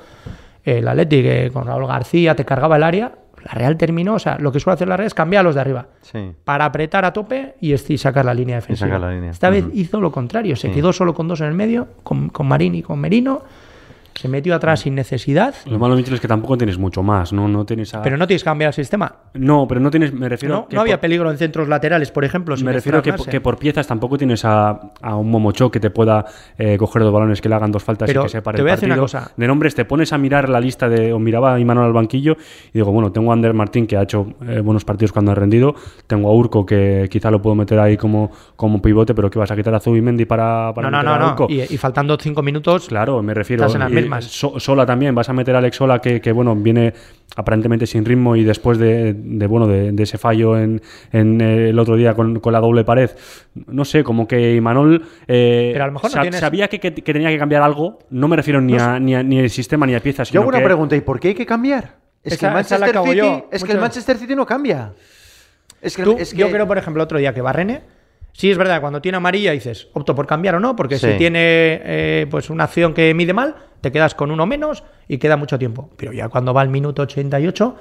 el 0.63 0.87
Athletic, 0.87 1.23
que 1.23 1.49
con 1.51 1.65
Raúl 1.65 1.87
García 1.87 2.35
te 2.35 2.45
cargaba 2.45 2.75
el 2.75 2.83
área, 2.83 3.13
la 3.43 3.51
Real 3.53 3.77
terminó, 3.77 4.15
o 4.15 4.19
sea, 4.19 4.37
lo 4.37 4.51
que 4.51 4.59
suele 4.59 4.75
hacer 4.75 4.87
la 4.89 4.97
Real 4.97 5.07
es 5.07 5.13
cambiar 5.15 5.39
a 5.39 5.43
los 5.43 5.55
de 5.55 5.61
arriba 5.61 5.87
Sí. 6.01 6.33
para 6.43 6.65
apretar 6.65 7.05
a 7.05 7.13
tope 7.13 7.55
y, 7.61 7.75
sacar 7.97 8.25
la 8.25 8.33
línea 8.35 8.57
defensiva. 8.57 8.87
sacar 8.89 9.01
la 9.01 9.11
línea. 9.11 9.31
Esta 9.31 9.49
vez 9.49 9.65
hizo 9.73 9.99
lo 10.01 10.11
contrario, 10.11 10.55
se 10.55 10.67
Sí. 10.67 10.73
quedó 10.75 10.93
solo 10.93 11.15
con 11.15 11.27
dos 11.27 11.41
en 11.41 11.47
el 11.47 11.55
medio, 11.55 11.87
con, 12.03 12.29
con 12.29 12.47
Marín 12.47 12.75
y 12.75 12.83
con 12.83 12.99
Merino, 12.99 13.41
se 14.19 14.27
metió 14.27 14.53
atrás 14.53 14.81
sin 14.81 14.95
necesidad, 14.95 15.55
Lo 15.65 15.79
malo, 15.79 15.95
Mitchell, 15.95 16.15
es 16.15 16.19
que 16.19 16.27
tampoco 16.27 16.57
tienes 16.57 16.77
mucho 16.77 17.01
más, 17.03 17.31
¿no? 17.31 17.47
No 17.47 17.65
tienes 17.65 17.93
a... 17.93 18.01
pero 18.01 18.17
no 18.17 18.27
tienes 18.27 18.43
que 18.43 18.49
cambiar 18.49 18.69
el 18.69 18.73
sistema. 18.73 19.15
No, 19.33 19.65
pero 19.67 19.79
no 19.79 19.89
tienes, 19.89 20.11
me 20.13 20.27
refiero... 20.27 20.55
No, 20.55 20.67
que 20.67 20.75
no 20.75 20.81
había 20.81 20.95
por- 20.97 21.01
peligro 21.01 21.31
en 21.31 21.37
centros 21.37 21.67
laterales, 21.69 22.11
por 22.11 22.25
ejemplo. 22.25 22.55
Me 22.57 22.73
refiero 22.73 23.01
que, 23.01 23.11
desplazarse. 23.11 23.31
que 23.31 23.41
por 23.41 23.57
piezas 23.57 23.87
tampoco 23.87 24.17
tienes 24.17 24.43
a, 24.43 24.71
a 25.01 25.15
un 25.15 25.29
Momocho 25.31 25.71
que 25.71 25.79
te 25.79 25.89
pueda 25.89 26.25
eh, 26.57 26.77
coger 26.77 27.01
dos 27.03 27.13
balones 27.13 27.39
que 27.39 27.47
le 27.47 27.55
hagan 27.55 27.71
dos 27.71 27.83
faltas 27.83 28.07
Pero 28.07 28.21
y 28.21 28.23
que 28.25 28.29
separe 28.29 28.57
te 28.57 28.61
el 28.61 28.65
voy 28.65 28.71
a 28.71 28.75
decir 28.75 28.89
partido. 28.89 29.03
una 29.03 29.19
cosa. 29.21 29.31
De 29.37 29.47
nombres 29.47 29.75
te 29.75 29.85
pones 29.85 30.11
a 30.11 30.17
mirar 30.17 30.49
la 30.49 30.59
lista 30.59 30.89
de 30.89 31.13
o 31.13 31.19
miraba 31.19 31.53
a 31.53 31.59
Imanol 31.59 31.85
al 31.85 31.93
banquillo 31.93 32.35
y 32.69 32.79
digo, 32.79 32.91
bueno, 32.91 33.11
tengo 33.11 33.31
a 33.31 33.33
Ander 33.35 33.53
Martín 33.53 33.87
que 33.87 33.95
ha 33.95 34.01
hecho 34.03 34.27
eh, 34.47 34.59
buenos 34.59 34.83
partidos 34.83 35.13
cuando 35.13 35.31
ha 35.31 35.35
rendido, 35.35 35.75
tengo 36.07 36.29
a 36.29 36.33
Urco 36.33 36.65
que 36.65 37.07
quizá 37.09 37.31
lo 37.31 37.41
puedo 37.41 37.55
meter 37.55 37.79
ahí 37.79 37.95
como, 37.95 38.31
como 38.57 38.81
pivote, 38.81 39.13
pero 39.15 39.29
que 39.29 39.39
vas 39.39 39.49
a 39.51 39.55
quitar 39.55 39.73
a 39.75 39.79
Zubimendi 39.79 40.25
para, 40.25 40.73
para 40.73 40.89
No, 40.91 40.97
no, 41.01 41.03
meter 41.03 41.09
no, 41.09 41.15
a 41.15 41.19
no. 41.27 41.31
Urco. 41.33 41.47
Y, 41.49 41.61
y 41.61 41.77
faltando 41.77 42.17
cinco 42.19 42.41
minutos, 42.41 42.87
Claro, 42.89 43.21
me 43.23 43.33
refiero. 43.33 43.65
Estás 43.65 43.75
en 43.75 44.08
Sola 44.21 44.85
también, 44.85 45.15
vas 45.15 45.29
a 45.29 45.33
meter 45.33 45.55
a 45.55 45.59
Alex 45.59 45.77
Sola 45.77 45.99
que, 45.99 46.21
que 46.21 46.31
bueno, 46.31 46.55
viene 46.55 46.93
aparentemente 47.35 47.85
sin 47.87 48.05
ritmo 48.05 48.35
y 48.35 48.43
después 48.43 48.77
de, 48.77 49.13
de 49.13 49.47
bueno 49.47 49.67
de, 49.67 49.93
ese 50.01 50.17
fallo 50.17 50.57
en, 50.57 50.81
en, 51.11 51.41
el 51.41 51.77
otro 51.79 51.95
día 51.95 52.13
con, 52.13 52.39
con, 52.39 52.53
la 52.53 52.59
doble 52.59 52.83
pared, 52.83 53.11
no 53.67 53.85
sé, 53.85 54.03
como 54.03 54.27
que 54.27 54.55
Imanol 54.55 55.05
eh, 55.27 55.69
Pero 55.73 55.83
a 55.83 55.87
lo 55.87 55.93
mejor 55.93 56.11
no 56.13 56.31
sabía 56.33 56.67
que, 56.67 56.79
que, 56.79 56.91
tenía 56.91 57.29
que 57.29 57.37
cambiar 57.37 57.61
algo, 57.61 57.99
no 58.09 58.27
me 58.27 58.35
refiero 58.35 58.61
ni, 58.61 58.77
a, 58.77 58.99
ni, 58.99 59.15
a, 59.15 59.23
ni 59.23 59.39
al 59.39 59.49
sistema 59.49 59.85
ni 59.85 59.95
a 59.95 59.99
piezas. 59.99 60.31
Yo 60.31 60.41
hago 60.41 60.49
una 60.49 60.63
pregunta, 60.63 60.95
¿y 60.95 61.01
por 61.01 61.19
qué 61.19 61.29
hay 61.29 61.35
que 61.35 61.45
cambiar? 61.45 61.97
Es 62.23 62.37
que 62.37 62.45
el 62.45 62.53
Manchester 62.53 62.99
City, 63.03 63.43
es 63.51 63.63
que 63.63 63.71
el 63.71 63.79
Manchester 63.79 64.17
City 64.17 64.35
no 64.35 64.45
cambia. 64.45 64.93
Es 65.81 65.95
que, 65.95 66.03
es 66.17 66.33
que... 66.33 66.37
Yo 66.37 66.51
creo, 66.51 66.67
por 66.67 66.77
ejemplo, 66.77 67.01
otro 67.01 67.17
día 67.17 67.33
que 67.33 67.41
Barrene 67.41 67.81
Sí, 68.33 68.49
es 68.49 68.57
verdad, 68.57 68.79
cuando 68.79 69.01
tiene 69.01 69.17
amarilla 69.17 69.51
dices, 69.51 69.89
opto 69.93 70.15
por 70.15 70.25
cambiar 70.25 70.55
o 70.55 70.59
no, 70.59 70.75
porque 70.75 70.97
si 70.97 71.13
tiene 71.17 71.39
eh, 71.83 72.27
pues 72.29 72.49
una 72.49 72.65
acción 72.65 72.93
que 72.93 73.13
mide 73.13 73.33
mal, 73.33 73.55
te 73.81 73.91
quedas 73.91 74.15
con 74.15 74.31
uno 74.31 74.45
menos 74.45 74.83
y 75.07 75.17
queda 75.17 75.35
mucho 75.37 75.59
tiempo. 75.59 75.89
Pero 75.97 76.13
ya 76.13 76.29
cuando 76.29 76.53
va 76.53 76.61
al 76.61 76.69
minuto 76.69 77.01
88, 77.01 77.75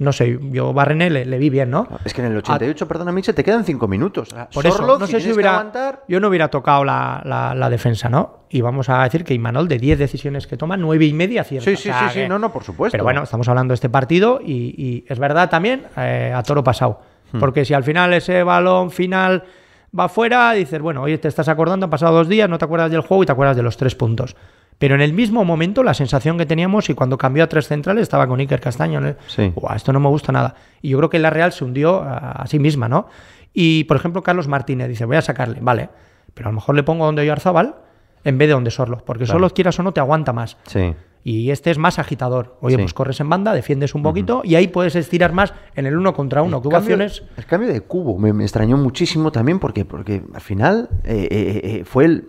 no 0.00 0.14
sé, 0.14 0.38
yo 0.40 0.72
Barrené 0.72 1.10
le, 1.10 1.38
vi 1.38 1.50
bien, 1.50 1.70
¿no? 1.70 1.86
Es 2.06 2.14
que 2.14 2.22
en 2.22 2.28
el 2.28 2.38
88, 2.38 2.88
perdona, 2.88 3.12
Miche, 3.12 3.34
te 3.34 3.44
quedan 3.44 3.66
cinco 3.66 3.86
minutos. 3.86 4.34
Por 4.50 4.66
eso, 4.66 4.98
no 4.98 5.06
sé 5.06 5.20
si 5.20 5.30
hubiera. 5.30 6.00
Yo 6.08 6.20
no 6.20 6.28
hubiera 6.28 6.48
tocado 6.48 6.84
la, 6.84 7.68
defensa, 7.70 8.08
¿no? 8.08 8.46
Y 8.48 8.62
vamos 8.62 8.88
a 8.88 9.02
decir 9.04 9.24
que 9.24 9.34
Imanol, 9.34 9.68
de 9.68 9.78
10 9.78 9.98
decisiones 9.98 10.46
que 10.46 10.56
toma, 10.56 10.78
9 10.78 11.04
y 11.04 11.12
media 11.12 11.44
cierta. 11.44 11.70
Sí, 11.70 11.76
sí, 11.76 11.90
sí, 11.90 12.04
sí, 12.14 12.28
no, 12.28 12.38
no, 12.38 12.50
por 12.50 12.64
supuesto. 12.64 12.92
Pero 12.92 13.04
bueno, 13.04 13.22
estamos 13.22 13.46
hablando 13.48 13.72
de 13.72 13.74
este 13.74 13.90
partido 13.90 14.40
y, 14.42 15.04
es 15.06 15.18
verdad 15.18 15.50
también 15.50 15.86
eh, 15.98 16.32
a 16.34 16.42
toro 16.42 16.64
pasado. 16.64 17.02
Hmm. 17.32 17.38
Porque 17.38 17.66
si 17.66 17.74
al 17.74 17.84
final 17.84 18.14
ese 18.14 18.42
balón 18.42 18.90
final 18.90 19.44
va 19.98 20.08
fuera, 20.08 20.52
dices, 20.52 20.80
bueno, 20.80 21.02
oye, 21.02 21.18
te 21.18 21.28
estás 21.28 21.48
acordando, 21.48 21.84
han 21.84 21.90
pasado 21.90 22.14
dos 22.14 22.28
días, 22.28 22.48
no 22.48 22.58
te 22.58 22.64
acuerdas 22.64 22.90
del 22.90 23.00
juego 23.00 23.22
y 23.22 23.26
te 23.26 23.32
acuerdas 23.32 23.56
de 23.56 23.62
los 23.62 23.76
tres 23.76 23.94
puntos. 23.94 24.36
Pero 24.78 24.94
en 24.94 25.02
el 25.02 25.12
mismo 25.12 25.44
momento, 25.44 25.82
la 25.82 25.92
sensación 25.92 26.38
que 26.38 26.46
teníamos, 26.46 26.88
y 26.88 26.94
cuando 26.94 27.18
cambió 27.18 27.44
a 27.44 27.48
tres 27.48 27.68
centrales, 27.68 28.02
estaba 28.02 28.26
con 28.26 28.40
Iker 28.40 28.60
Castaño. 28.60 29.00
¿no? 29.00 29.14
Sí. 29.26 29.52
esto 29.74 29.92
no 29.92 30.00
me 30.00 30.08
gusta 30.08 30.32
nada. 30.32 30.54
Y 30.80 30.90
yo 30.90 30.98
creo 30.98 31.10
que 31.10 31.18
la 31.18 31.28
Real 31.28 31.52
se 31.52 31.64
hundió 31.64 32.02
a, 32.02 32.46
sí 32.46 32.58
misma, 32.58 32.88
¿no? 32.88 33.06
Y, 33.52 33.84
por 33.84 33.98
ejemplo, 33.98 34.22
Carlos 34.22 34.48
Martínez 34.48 34.88
dice, 34.88 35.04
voy 35.04 35.16
a 35.16 35.22
sacarle, 35.22 35.58
vale, 35.60 35.90
pero 36.32 36.48
a 36.48 36.52
lo 36.52 36.54
mejor 36.54 36.76
le 36.76 36.82
pongo 36.82 37.04
donde 37.04 37.30
Arzabal 37.30 37.74
en 38.24 38.38
vez 38.38 38.48
de 38.48 38.54
donde 38.54 38.70
Sorlos, 38.70 39.02
porque 39.02 39.24
claro. 39.24 39.50
Quieras 39.50 39.78
o 39.78 39.82
no, 39.82 39.92
te 39.92 40.00
aguanta 40.00 40.32
más. 40.32 40.56
Sí. 40.66 40.94
Y 41.22 41.50
este 41.50 41.70
es 41.70 41.78
más 41.78 41.98
agitador. 41.98 42.56
Oye, 42.60 42.78
pues 42.78 42.94
corres 42.94 43.20
en 43.20 43.28
banda, 43.28 43.52
defiendes 43.52 43.94
un 43.94 44.02
poquito 44.02 44.40
y 44.42 44.54
ahí 44.54 44.68
puedes 44.68 44.96
estirar 44.96 45.32
más 45.32 45.52
en 45.74 45.86
el 45.86 45.96
uno 45.96 46.14
contra 46.14 46.42
uno. 46.42 46.62
El, 46.64 46.70
cambio, 46.70 46.96
el 46.96 47.46
cambio 47.46 47.70
de 47.70 47.80
cubo 47.82 48.18
me, 48.18 48.42
extrañó 48.42 48.78
muchísimo 48.78 49.30
también 49.30 49.58
porque, 49.58 49.84
porque 49.84 50.22
al 50.32 50.40
final 50.40 50.88
eh, 51.04 51.28
eh, 51.30 51.60
eh, 51.62 51.84
fue 51.84 52.06
el, 52.06 52.28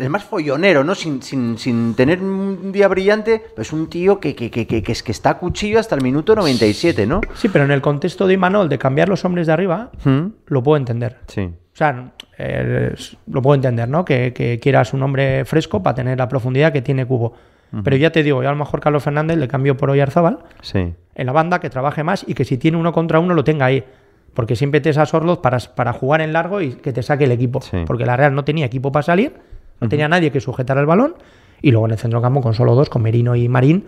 el 0.00 0.08
más 0.08 0.24
follonero, 0.24 0.84
¿no? 0.84 0.94
Sin, 0.94 1.22
sin, 1.22 1.58
sin, 1.58 1.94
tener 1.94 2.22
un 2.22 2.72
día 2.72 2.88
brillante, 2.88 3.42
pues 3.54 3.74
un 3.74 3.88
tío 3.88 4.18
que, 4.20 4.34
que, 4.34 4.50
que, 4.50 4.66
que, 4.66 4.92
es 4.92 5.02
que 5.02 5.12
está 5.12 5.30
a 5.30 5.38
cuchillo 5.38 5.78
hasta 5.78 5.94
el 5.94 6.02
minuto 6.02 6.34
97, 6.34 7.06
¿no? 7.06 7.20
Sí, 7.34 7.50
pero 7.50 7.66
en 7.66 7.72
el 7.72 7.82
contexto 7.82 8.26
de 8.26 8.34
Imanol, 8.34 8.70
de 8.70 8.78
cambiar 8.78 9.10
los 9.10 9.24
hombres 9.26 9.46
de 9.46 9.52
arriba, 9.52 9.90
¿Mm? 10.04 10.28
lo 10.46 10.62
puedo 10.62 10.78
entender. 10.78 11.18
Sí. 11.26 11.42
O 11.42 11.76
sea, 11.76 12.14
lo 12.38 13.42
puedo 13.42 13.54
entender, 13.54 13.88
¿no? 13.88 14.04
Que, 14.04 14.58
quieras 14.62 14.92
un 14.92 15.02
hombre 15.02 15.44
fresco 15.44 15.82
para 15.82 15.94
tener 15.94 16.18
la 16.18 16.28
profundidad 16.28 16.72
que 16.72 16.82
tiene 16.82 17.06
Cubo. 17.06 17.34
Pero 17.82 17.96
ya 17.96 18.12
te 18.12 18.22
digo, 18.22 18.40
yo 18.40 18.48
a 18.48 18.52
lo 18.52 18.58
mejor 18.58 18.78
Carlos 18.78 19.02
Fernández 19.02 19.36
le 19.36 19.48
cambio 19.48 19.76
por 19.76 19.90
Oyarzábal 19.90 20.38
sí. 20.62 20.94
en 21.16 21.26
la 21.26 21.32
banda, 21.32 21.58
que 21.58 21.70
trabaje 21.70 22.04
más 22.04 22.24
y 22.28 22.34
que 22.34 22.44
si 22.44 22.56
tiene 22.56 22.76
uno 22.76 22.92
contra 22.92 23.18
uno 23.18 23.34
lo 23.34 23.42
tenga 23.42 23.66
ahí. 23.66 23.84
Porque 24.32 24.54
siempre 24.54 24.80
te 24.80 24.90
esas 24.90 25.12
Orloz 25.12 25.40
para, 25.40 25.58
para 25.58 25.92
jugar 25.92 26.20
en 26.20 26.32
largo 26.32 26.60
y 26.60 26.74
que 26.74 26.92
te 26.92 27.02
saque 27.02 27.24
el 27.24 27.32
equipo. 27.32 27.60
Porque 27.84 28.06
la 28.06 28.16
Real 28.16 28.32
no 28.32 28.44
tenía 28.44 28.66
equipo 28.66 28.92
para 28.92 29.02
salir 29.02 29.32
no 29.80 29.88
tenía 29.88 30.08
nadie 30.08 30.30
que 30.30 30.40
sujetara 30.40 30.80
el 30.80 30.86
balón. 30.86 31.14
Y 31.62 31.70
luego 31.70 31.86
en 31.86 31.92
el 31.92 31.98
centro 31.98 32.20
campo, 32.20 32.42
con 32.42 32.52
solo 32.52 32.74
dos, 32.74 32.90
con 32.90 33.00
Merino 33.00 33.36
y 33.36 33.48
Marín, 33.48 33.86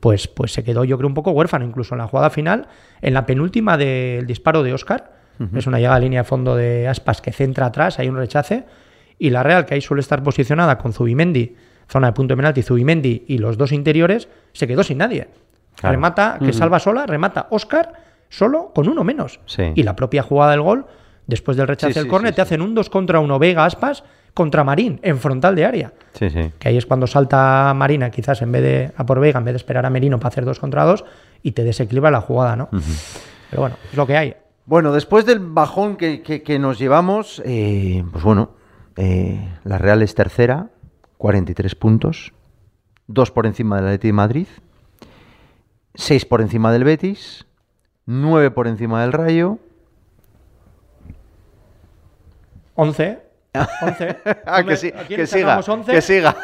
pues, 0.00 0.26
pues 0.26 0.52
se 0.52 0.64
quedó, 0.64 0.84
yo 0.84 0.96
creo, 0.96 1.08
un 1.08 1.14
poco 1.14 1.32
huérfano. 1.32 1.66
Incluso 1.66 1.94
en 1.94 1.98
la 1.98 2.06
jugada 2.06 2.30
final, 2.30 2.68
en 3.02 3.12
la 3.12 3.26
penúltima 3.26 3.76
del 3.76 4.26
disparo 4.26 4.62
de 4.62 4.72
Oscar, 4.72 5.19
es 5.54 5.66
una 5.66 5.78
llegada 5.78 5.96
a 5.96 6.00
línea 6.00 6.20
de 6.20 6.24
fondo 6.24 6.54
de 6.54 6.86
Aspas 6.86 7.20
que 7.22 7.32
centra 7.32 7.66
atrás, 7.66 7.98
hay 7.98 8.08
un 8.08 8.16
rechace. 8.16 8.64
Y 9.18 9.30
la 9.30 9.42
Real, 9.42 9.66
que 9.66 9.74
ahí 9.74 9.80
suele 9.80 10.00
estar 10.00 10.22
posicionada 10.22 10.78
con 10.78 10.92
Zubimendi, 10.92 11.54
zona 11.88 12.08
de 12.08 12.12
punto 12.12 12.32
de 12.32 12.36
penalti, 12.36 12.62
Zubimendi 12.62 13.24
y 13.28 13.38
los 13.38 13.58
dos 13.58 13.72
interiores, 13.72 14.28
se 14.52 14.66
quedó 14.66 14.82
sin 14.82 14.98
nadie. 14.98 15.28
Remata, 15.82 16.38
que 16.38 16.52
salva 16.52 16.78
sola, 16.78 17.06
remata 17.06 17.46
Oscar 17.50 17.92
solo 18.28 18.72
con 18.74 18.88
uno 18.88 19.02
menos. 19.04 19.40
Y 19.74 19.82
la 19.82 19.96
propia 19.96 20.22
jugada 20.22 20.52
del 20.52 20.62
gol, 20.62 20.86
después 21.26 21.56
del 21.56 21.66
rechace 21.68 21.98
del 21.98 22.08
córner, 22.08 22.34
te 22.34 22.42
hacen 22.42 22.62
un 22.62 22.74
2 22.74 22.90
contra 22.90 23.20
1 23.20 23.38
Vega 23.38 23.64
Aspas 23.64 24.04
contra 24.34 24.62
Marín, 24.62 25.00
en 25.02 25.18
frontal 25.18 25.56
de 25.56 25.64
área. 25.64 25.92
Que 26.58 26.68
ahí 26.68 26.76
es 26.76 26.86
cuando 26.86 27.06
salta 27.06 27.72
Marina, 27.74 28.10
quizás 28.10 28.42
en 28.42 28.52
vez 28.52 28.62
de 28.62 28.92
a 28.96 29.04
por 29.04 29.20
Vega, 29.20 29.38
en 29.38 29.44
vez 29.44 29.54
de 29.54 29.56
esperar 29.56 29.84
a 29.86 29.90
Merino 29.90 30.18
para 30.18 30.28
hacer 30.28 30.44
dos 30.44 30.60
contra 30.60 30.84
dos, 30.84 31.04
y 31.42 31.52
te 31.52 31.64
desequilibra 31.64 32.10
la 32.10 32.20
jugada, 32.20 32.56
¿no? 32.56 32.68
Pero 33.50 33.62
bueno, 33.62 33.76
es 33.90 33.96
lo 33.96 34.06
que 34.06 34.16
hay. 34.16 34.34
Bueno, 34.70 34.92
después 34.92 35.26
del 35.26 35.40
bajón 35.40 35.96
que, 35.96 36.58
nos 36.60 36.78
llevamos, 36.78 37.42
eh, 37.44 38.04
pues 38.12 38.22
bueno, 38.22 38.50
eh, 38.94 39.58
la 39.64 39.78
Real 39.78 40.00
es 40.00 40.14
tercera, 40.14 40.68
43 41.18 41.74
puntos, 41.74 42.32
dos 43.08 43.32
por 43.32 43.46
encima 43.46 43.74
del 43.74 43.86
Atleti 43.86 44.06
de 44.06 44.12
Madrid, 44.12 44.46
seis 45.96 46.24
por 46.24 46.40
encima 46.40 46.70
del 46.70 46.84
Betis, 46.84 47.46
nueve 48.06 48.52
por 48.52 48.68
encima 48.68 49.02
del 49.02 49.12
Rayo. 49.12 49.58
11 52.76 53.18
11. 53.82 54.16
ah, 54.46 54.62
que, 54.62 54.76
sí, 54.76 54.92
que 55.08 55.26
siga. 55.26 55.58
11? 55.58 55.90
Que 55.90 56.00
siga. 56.00 56.36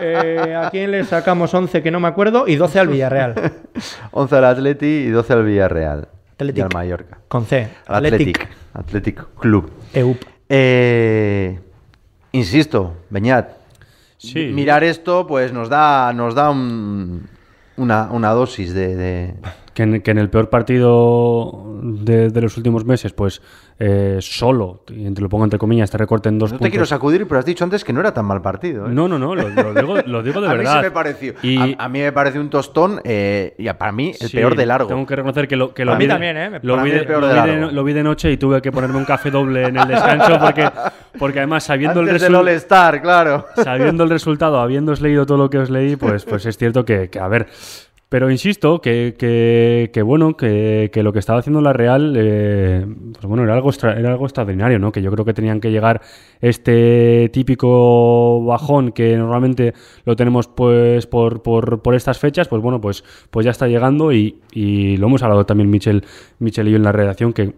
Eh, 0.00 0.54
¿A 0.54 0.70
quién 0.70 0.92
le 0.92 1.04
sacamos 1.04 1.52
11 1.52 1.82
que 1.82 1.90
no 1.90 2.00
me 2.00 2.08
acuerdo? 2.08 2.48
Y 2.48 2.56
12 2.56 2.78
al 2.78 2.88
Villarreal. 2.88 3.34
11 4.12 4.36
al 4.36 4.44
Atleti 4.46 4.86
y 4.86 5.10
12 5.10 5.32
al 5.34 5.44
Villarreal. 5.44 6.08
Atletic. 6.40 6.58
Y 6.58 6.60
al 6.62 6.68
Mallorca. 6.72 7.18
Con 7.28 7.44
C. 7.44 7.68
Athletic. 7.86 8.48
Athletic 8.72 9.26
Club. 9.38 9.70
EUP. 9.92 10.22
Eh, 10.48 11.60
insisto, 12.32 12.96
Beñat. 13.10 13.50
Sí. 14.16 14.50
Mirar 14.52 14.84
esto, 14.84 15.26
pues 15.26 15.52
nos 15.52 15.68
da, 15.68 16.12
nos 16.12 16.34
da 16.34 16.50
un, 16.50 17.28
una, 17.76 18.10
una, 18.10 18.30
dosis 18.30 18.74
de, 18.74 18.96
de... 18.96 19.34
Que, 19.74 19.84
en, 19.84 20.02
que 20.02 20.10
en, 20.10 20.18
el 20.18 20.28
peor 20.30 20.50
partido 20.50 21.78
de, 21.82 22.30
de 22.30 22.40
los 22.40 22.56
últimos 22.56 22.84
meses, 22.84 23.12
pues 23.12 23.40
eh, 23.82 24.18
solo, 24.20 24.84
y 24.90 25.10
te 25.10 25.22
lo 25.22 25.30
pongo 25.30 25.44
entre 25.44 25.58
comillas, 25.58 25.84
este 25.84 25.96
recorte 25.96 26.28
en 26.28 26.38
dos 26.38 26.52
no 26.52 26.58
puntos. 26.58 26.66
te 26.66 26.70
quiero 26.70 26.84
sacudir, 26.84 27.26
pero 27.26 27.38
has 27.38 27.46
dicho 27.46 27.64
antes 27.64 27.82
que 27.82 27.94
no 27.94 28.00
era 28.00 28.12
tan 28.12 28.26
mal 28.26 28.42
partido. 28.42 28.86
¿eh? 28.86 28.90
No, 28.92 29.08
no, 29.08 29.18
no, 29.18 29.34
lo, 29.34 29.48
digo, 29.48 29.96
lo 30.04 30.22
digo, 30.22 30.40
de 30.42 30.48
a 30.50 30.52
verdad. 30.52 30.74
Mí 30.74 30.78
sí 30.80 30.84
me 30.84 30.90
pareció. 30.90 31.34
Y... 31.42 31.76
A, 31.78 31.88
mí 31.88 32.00
me 32.00 32.12
parece 32.12 32.38
un 32.38 32.50
tostón, 32.50 33.00
eh, 33.04 33.54
y 33.56 33.72
para 33.72 33.90
mí 33.90 34.12
el 34.20 34.30
peor 34.30 34.54
de 34.54 34.66
largo. 34.66 34.86
Tengo 34.86 35.06
que 35.06 35.16
reconocer 35.16 35.48
que 35.48 35.56
lo, 35.56 35.72
que 35.72 35.86
lo 35.86 35.96
vi, 35.96 36.06
también, 36.06 36.36
¿eh? 36.36 36.60
Lo 36.60 36.82
vi, 36.82 36.90
de, 36.90 37.04
lo, 37.06 37.70
lo 37.70 37.84
vi, 37.84 37.94
de, 37.94 38.02
noche 38.02 38.30
y 38.30 38.36
tuve 38.36 38.60
que 38.60 38.70
ponerme 38.70 38.98
un 38.98 39.06
café 39.06 39.30
doble 39.30 39.68
en 39.68 39.78
el 39.78 39.88
descanso 39.88 40.38
porque, 40.38 40.70
porque 41.18 41.38
además 41.38 41.64
sabiendo 41.64 42.00
antes 42.00 42.22
el 42.22 42.34
resultado. 42.34 43.00
claro. 43.00 43.46
Sabiendo 43.56 44.04
el 44.04 44.10
resultado, 44.10 44.60
habiéndos 44.60 45.00
leído 45.00 45.24
todo 45.24 45.38
lo 45.38 45.48
que 45.48 45.56
os 45.56 45.70
leí, 45.70 45.96
pues, 45.96 46.26
pues 46.26 46.44
es 46.44 46.58
cierto 46.58 46.84
que, 46.84 47.08
que 47.08 47.18
a 47.18 47.28
ver 47.28 47.46
pero 48.10 48.28
insisto 48.28 48.80
que, 48.80 50.02
bueno, 50.04 50.36
que, 50.36 50.90
lo 50.96 51.12
que 51.12 51.20
estaba 51.20 51.38
haciendo 51.38 51.60
la 51.60 51.72
Real, 51.72 52.14
eh, 52.18 52.84
pues 53.12 53.24
bueno, 53.24 53.44
era 53.44 53.54
algo, 53.54 53.70
era 53.70 54.10
algo 54.10 54.26
extraordinario, 54.26 54.80
¿no? 54.80 54.90
Que 54.90 55.00
yo 55.00 55.12
creo 55.12 55.24
que 55.24 55.32
tenían 55.32 55.60
que 55.60 55.70
llegar 55.70 56.02
este 56.40 57.30
típico 57.32 58.44
bajón 58.44 58.90
que 58.90 59.16
normalmente 59.16 59.74
lo 60.04 60.16
tenemos 60.16 60.48
pues 60.48 61.06
por, 61.06 61.42
por, 61.42 61.94
estas 61.94 62.18
fechas, 62.18 62.48
pues 62.48 62.60
bueno, 62.60 62.80
pues, 62.80 63.04
pues 63.30 63.44
ya 63.44 63.52
está 63.52 63.68
llegando 63.68 64.12
y, 64.12 64.40
y 64.52 64.96
lo 64.96 65.06
hemos 65.06 65.22
hablado 65.22 65.46
también 65.46 65.70
Michel, 65.70 66.04
Michel 66.40 66.66
y 66.66 66.72
yo 66.72 66.78
en 66.78 66.82
la 66.82 66.92
redacción, 66.92 67.32
que 67.32 67.54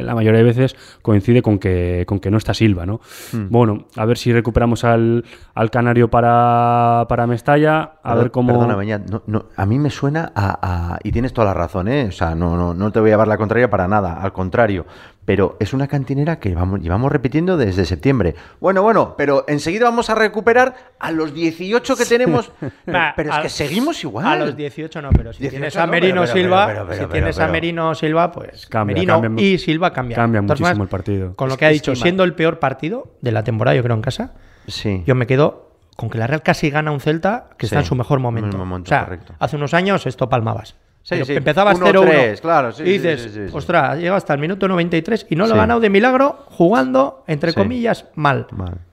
la 0.00 0.14
mayoría 0.14 0.38
de 0.38 0.44
veces 0.44 0.76
coincide 1.02 1.42
con 1.42 1.58
que, 1.58 2.04
con 2.06 2.20
que 2.20 2.30
no 2.30 2.38
está 2.38 2.54
Silva, 2.54 2.86
¿no? 2.86 3.00
Hmm. 3.32 3.48
Bueno, 3.50 3.86
a 3.96 4.04
ver 4.04 4.18
si 4.18 4.32
recuperamos 4.32 4.84
al, 4.84 5.24
al 5.54 5.70
Canario 5.70 6.08
para, 6.08 7.06
para 7.08 7.26
Mestalla, 7.26 7.94
a 8.02 8.14
ver 8.14 8.30
cómo... 8.30 8.52
Perdona, 8.52 8.98
no, 8.98 9.22
no, 9.26 9.46
a 9.56 9.66
mí 9.66 9.78
me 9.78 9.90
suena 9.90 10.32
a, 10.34 10.98
Y 11.02 11.12
tienes 11.12 11.32
toda 11.32 11.48
la 11.48 11.54
razón, 11.54 11.88
¿eh? 11.88 12.06
O 12.08 12.12
sea, 12.12 12.34
no, 12.34 12.56
no, 12.56 12.74
no 12.74 12.92
te 12.92 13.00
voy 13.00 13.10
a 13.10 13.12
llevar 13.12 13.28
la 13.28 13.36
contraria 13.36 13.70
para 13.70 13.88
nada, 13.88 14.14
al 14.14 14.32
contrario 14.32 14.86
pero 15.24 15.56
es 15.60 15.72
una 15.72 15.86
cantinera 15.86 16.40
que 16.40 16.54
vamos, 16.54 16.80
llevamos 16.80 17.12
repitiendo 17.12 17.56
desde 17.56 17.84
septiembre. 17.84 18.34
Bueno, 18.60 18.82
bueno, 18.82 19.14
pero 19.16 19.44
enseguida 19.46 19.84
vamos 19.84 20.10
a 20.10 20.14
recuperar 20.14 20.74
a 20.98 21.12
los 21.12 21.32
18 21.32 21.96
que 21.96 22.04
tenemos. 22.04 22.50
pero 23.16 23.32
es 23.32 23.38
que 23.38 23.48
seguimos 23.48 24.02
igual. 24.02 24.26
A 24.26 24.36
los 24.36 24.56
18 24.56 25.00
no, 25.02 25.10
pero 25.10 25.32
si 25.32 25.48
tienes 25.48 25.76
a 25.76 25.86
Merino 25.86 26.26
Silva, 26.26 26.86
si 26.92 27.06
tienes 27.06 27.38
a 27.38 27.48
Merino 27.48 27.94
Silva, 27.94 28.32
pues 28.32 28.68
Merino 28.84 29.22
y 29.36 29.58
Silva 29.58 29.92
cambia. 29.92 30.16
Cambia 30.16 30.42
muchísimo 30.42 30.82
el 30.82 30.88
partido. 30.88 31.36
Con 31.36 31.48
lo 31.48 31.56
que 31.56 31.66
ha 31.66 31.70
dicho, 31.70 31.94
siendo 31.94 32.24
el 32.24 32.34
peor 32.34 32.58
partido 32.58 33.14
de 33.20 33.32
la 33.32 33.44
temporada, 33.44 33.76
yo 33.76 33.82
creo, 33.82 33.96
en 33.96 34.02
casa, 34.02 34.34
sí. 34.66 35.02
yo 35.06 35.14
me 35.14 35.26
quedo 35.26 35.72
con 35.96 36.10
que 36.10 36.18
la 36.18 36.26
Real 36.26 36.42
casi 36.42 36.70
gana 36.70 36.90
un 36.90 37.00
Celta 37.00 37.50
que 37.58 37.66
está 37.66 37.80
en 37.80 37.84
su 37.84 37.94
mejor 37.94 38.18
momento. 38.18 38.60
o 38.60 38.86
sea, 38.86 39.18
hace 39.38 39.56
unos 39.56 39.74
años 39.74 40.06
esto 40.06 40.28
palmabas. 40.28 40.76
Sí, 41.02 41.24
sí. 41.24 41.34
Empezabas 41.34 41.80
1-3, 41.80 41.92
0-1. 42.36 42.40
claro, 42.40 42.72
sí, 42.72 42.84
y 42.84 42.98
dices, 42.98 43.52
ostras, 43.52 43.98
llega 43.98 44.14
hasta 44.14 44.34
el 44.34 44.40
minuto 44.40 44.68
93 44.68 45.26
y 45.30 45.36
no 45.36 45.46
lo 45.46 45.54
ha 45.54 45.56
ganado 45.56 45.80
de 45.80 45.90
milagro 45.90 46.44
jugando, 46.46 47.24
entre 47.26 47.52
comillas, 47.52 48.06
mal. 48.14 48.46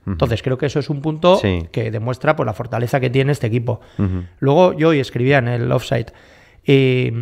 Entonces 0.06 0.42
creo 0.42 0.58
que 0.58 0.66
eso 0.66 0.80
es 0.80 0.90
un 0.90 1.00
punto 1.00 1.40
que 1.70 1.90
demuestra 1.90 2.34
pues, 2.36 2.46
la 2.46 2.52
fortaleza 2.52 2.98
que 3.00 3.10
tiene 3.10 3.32
este 3.32 3.46
equipo. 3.46 3.80
Luego 4.40 4.72
yo 4.76 4.88
hoy 4.88 5.00
escribía 5.00 5.38
en 5.38 5.48
el 5.48 5.70
offside. 5.72 6.12
eh, 6.64 7.12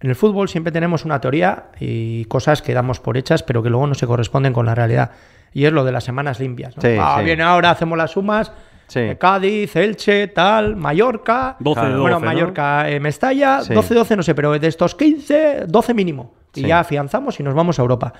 en 0.00 0.10
el 0.10 0.14
fútbol 0.14 0.48
siempre 0.48 0.70
tenemos 0.72 1.04
una 1.04 1.20
teoría 1.20 1.70
y 1.80 2.24
cosas 2.26 2.62
que 2.62 2.72
damos 2.72 3.00
por 3.00 3.16
hechas, 3.16 3.42
pero 3.42 3.62
que 3.64 3.70
luego 3.70 3.86
no 3.86 3.94
se 3.94 4.06
corresponden 4.06 4.52
con 4.52 4.66
la 4.66 4.74
realidad. 4.74 5.10
Y 5.52 5.64
es 5.64 5.72
lo 5.72 5.84
de 5.84 5.90
las 5.92 6.04
semanas 6.04 6.38
limpias. 6.38 6.74
Ah. 7.00 7.20
Viene 7.24 7.42
ahora, 7.42 7.70
hacemos 7.70 7.98
las 7.98 8.12
sumas. 8.12 8.52
Sí. 8.88 8.98
eh, 9.00 9.16
Cádiz, 9.18 9.76
Elche, 9.76 10.28
tal, 10.28 10.74
Mallorca. 10.76 11.56
12 11.60 11.80
de 11.80 11.86
12, 11.88 12.00
bueno, 12.00 12.18
¿no? 12.20 12.26
Mallorca, 12.26 12.90
eh, 12.90 12.98
Mestalla, 13.00 13.60
Sí. 13.62 13.72
12-12, 13.74 14.16
no 14.16 14.22
sé, 14.22 14.34
pero 14.34 14.58
de 14.58 14.66
estos 14.66 14.94
15, 14.94 15.66
12 15.68 15.94
mínimo. 15.94 16.32
Y 16.54 16.62
Sí. 16.62 16.66
ya 16.66 16.80
afianzamos 16.80 17.38
y 17.38 17.42
nos 17.42 17.54
vamos 17.54 17.78
a 17.78 17.82
Europa. 17.82 18.12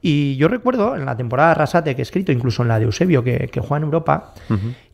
Y 0.00 0.36
yo 0.36 0.48
recuerdo 0.48 0.96
en 0.96 1.06
la 1.06 1.16
temporada 1.16 1.48
de 1.50 1.52
Arrasate 1.52 1.94
que 1.94 2.02
he 2.02 2.04
escrito, 2.04 2.32
incluso 2.32 2.62
en 2.62 2.68
la 2.68 2.78
de 2.78 2.84
Eusebio, 2.86 3.22
que, 3.24 3.48
que 3.52 3.60
juega 3.60 3.78
en 3.78 3.84
Europa, 3.84 4.34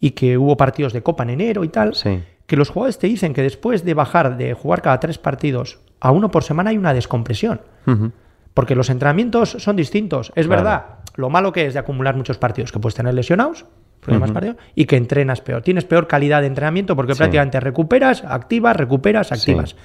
y 0.01 0.11
que 0.13 0.37
hubo 0.39 0.57
partidos 0.57 0.93
de 0.93 1.03
Copa 1.03 1.23
en 1.25 1.31
enero 1.31 1.65
y 1.65 1.69
tal, 1.69 1.95
Sí. 1.95 2.23
que 2.47 2.57
los 2.57 2.69
jugadores 2.71 2.99
te 2.99 3.07
dicen 3.07 3.33
que 3.35 3.43
después 3.43 3.85
de 3.85 3.95
bajar 3.95 4.37
de 4.37 4.53
jugar 4.55 4.83
cada 4.83 5.01
tres 5.01 5.19
partidos 5.19 5.79
a 6.01 6.11
uno 6.13 6.31
por 6.31 6.45
semana 6.45 6.71
hay 6.71 6.79
una 6.79 6.93
descompresión. 6.95 7.63
Ujú. 7.87 8.13
Porque 8.55 8.75
los 8.75 8.91
entrenamientos 8.91 9.51
son 9.59 9.77
distintos. 9.77 10.31
Es 10.35 10.47
Claro. 10.47 10.63
verdad, 10.63 10.85
lo 11.17 11.31
malo 11.31 11.53
que 11.53 11.67
es 11.67 11.73
de 11.75 11.81
acumular 11.81 12.15
muchos 12.15 12.39
partidos, 12.39 12.71
que 12.71 12.79
puedes 12.79 12.95
tener 12.95 13.15
lesionados, 13.15 13.65
problemas 14.01 14.57
y 14.75 14.85
que 14.87 14.97
entrenas 14.97 15.41
peor. 15.41 15.63
Tienes 15.63 15.85
peor 15.85 16.07
calidad 16.07 16.41
de 16.41 16.47
entrenamiento 16.47 16.97
porque 16.97 17.15
Sí. 17.15 17.19
prácticamente 17.19 17.61
recuperas, 17.61 18.25
activas, 18.25 18.77
recuperas, 18.77 19.33
activas. 19.33 19.77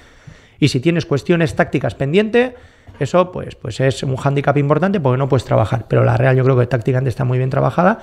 Y 0.58 0.68
si 0.68 0.80
tienes 0.80 1.04
cuestiones 1.04 1.54
tácticas 1.56 1.94
pendiente, 1.94 2.54
eso 3.00 3.32
pues, 3.32 3.54
pues 3.56 3.80
es 3.80 4.02
un 4.02 4.16
hándicap 4.16 4.56
importante 4.56 5.00
porque 5.00 5.18
no 5.18 5.28
puedes 5.28 5.44
trabajar. 5.44 5.86
Pero 5.88 6.04
la 6.04 6.16
Real 6.16 6.36
yo 6.36 6.44
creo 6.44 6.56
que 6.58 6.66
tácticamente 6.66 7.10
está 7.10 7.24
muy 7.24 7.38
bien 7.38 7.50
trabajada. 7.50 7.98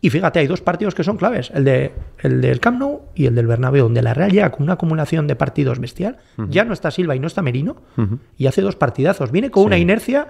Y 0.00 0.10
fíjate, 0.10 0.40
hay 0.40 0.48
dos 0.48 0.60
partidos 0.60 0.96
que 0.96 1.04
son 1.04 1.16
claves, 1.16 1.52
el, 1.54 1.62
de, 1.64 1.92
el 2.18 2.40
del 2.40 2.58
Camp 2.58 2.78
Nou 2.80 3.02
y 3.14 3.26
el 3.26 3.36
del 3.36 3.46
Bernabéu, 3.46 3.84
donde 3.84 4.02
la 4.02 4.14
Real 4.14 4.32
llega 4.32 4.50
con 4.50 4.64
una 4.64 4.72
acumulación 4.72 5.28
de 5.28 5.36
partidos 5.36 5.78
bestial. 5.78 6.16
Ya 6.48 6.64
no 6.64 6.72
está 6.72 6.90
Silva 6.90 7.14
y 7.14 7.20
no 7.20 7.28
está 7.28 7.40
Merino, 7.40 7.76
y 8.36 8.46
hace 8.48 8.62
dos 8.62 8.74
partidazos. 8.74 9.30
Viene 9.30 9.50
con 9.50 9.62
una 9.64 9.78
inercia 9.78 10.26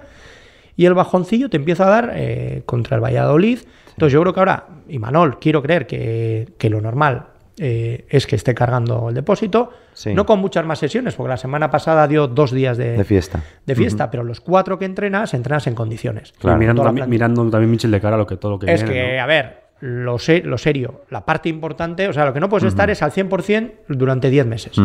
y 0.77 0.85
el 0.85 0.93
bajoncillo 0.93 1.49
te 1.49 1.57
empieza 1.57 1.87
a 1.87 1.89
dar 1.89 2.11
eh, 2.15 2.61
contra 2.67 2.97
el 2.97 3.03
Valladolid. 3.03 3.59
Entonces 3.93 4.13
yo 4.13 4.21
creo 4.21 4.33
que 4.33 4.39
ahora, 4.39 4.65
y 4.87 4.99
Manol, 4.99 5.39
quiero 5.39 5.61
creer 5.61 5.87
que, 5.87 6.49
que 6.57 6.69
lo 6.69 6.81
normal 6.81 7.27
eh, 7.59 8.05
es 8.09 8.25
que 8.27 8.35
esté 8.35 8.53
cargando 8.55 9.09
el 9.09 9.15
depósito, 9.15 9.71
Sí. 9.93 10.11
no 10.13 10.25
con 10.25 10.39
muchas 10.39 10.65
más 10.65 10.79
sesiones, 10.79 11.13
porque 11.13 11.29
la 11.29 11.37
semana 11.37 11.69
pasada 11.69 12.07
dio 12.07 12.27
dos 12.27 12.51
días 12.51 12.77
de, 12.77 12.93
De 12.97 13.03
fiesta. 13.03 13.43
de 13.65 13.75
fiesta, 13.75 14.09
pero 14.09 14.23
los 14.23 14.41
cuatro 14.41 14.79
que 14.79 14.85
entrenas, 14.85 15.35
entrenas 15.35 15.67
en 15.67 15.75
condiciones. 15.75 16.33
Claro. 16.39 16.57
Mirando, 16.57 16.81
también, 16.81 17.03
plantilla. 17.05 17.27
mirando 17.27 17.51
también 17.51 17.69
Michel 17.69 17.91
de 17.91 18.01
cara 18.01 18.15
a 18.15 18.17
lo 18.17 18.25
que, 18.25 18.37
todo 18.37 18.53
lo 18.53 18.59
que 18.59 18.73
Es 18.73 18.81
viene, 18.83 18.99
que, 19.11 19.17
¿no? 19.17 19.21
a 19.23 19.25
ver, 19.27 19.61
lo, 19.81 20.17
se- 20.17 20.41
lo 20.41 20.57
serio, 20.57 21.01
la 21.11 21.23
parte 21.25 21.47
importante, 21.49 22.07
o 22.07 22.13
sea, 22.13 22.25
lo 22.25 22.33
que 22.33 22.39
no 22.39 22.49
puedes 22.49 22.63
estar 22.67 22.89
es 22.89 23.03
al 23.03 23.11
100% 23.11 23.71
durante 23.89 24.31
10 24.31 24.47
meses. 24.47 24.75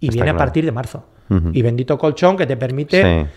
Y 0.00 0.06
Está 0.06 0.14
viene 0.14 0.30
a 0.30 0.36
partir 0.36 0.64
de 0.64 0.72
marzo. 0.72 1.04
Y 1.52 1.60
bendito 1.60 1.98
colchón 1.98 2.38
que 2.38 2.46
te 2.46 2.56
permite 2.56 3.02
Sí. 3.02 3.30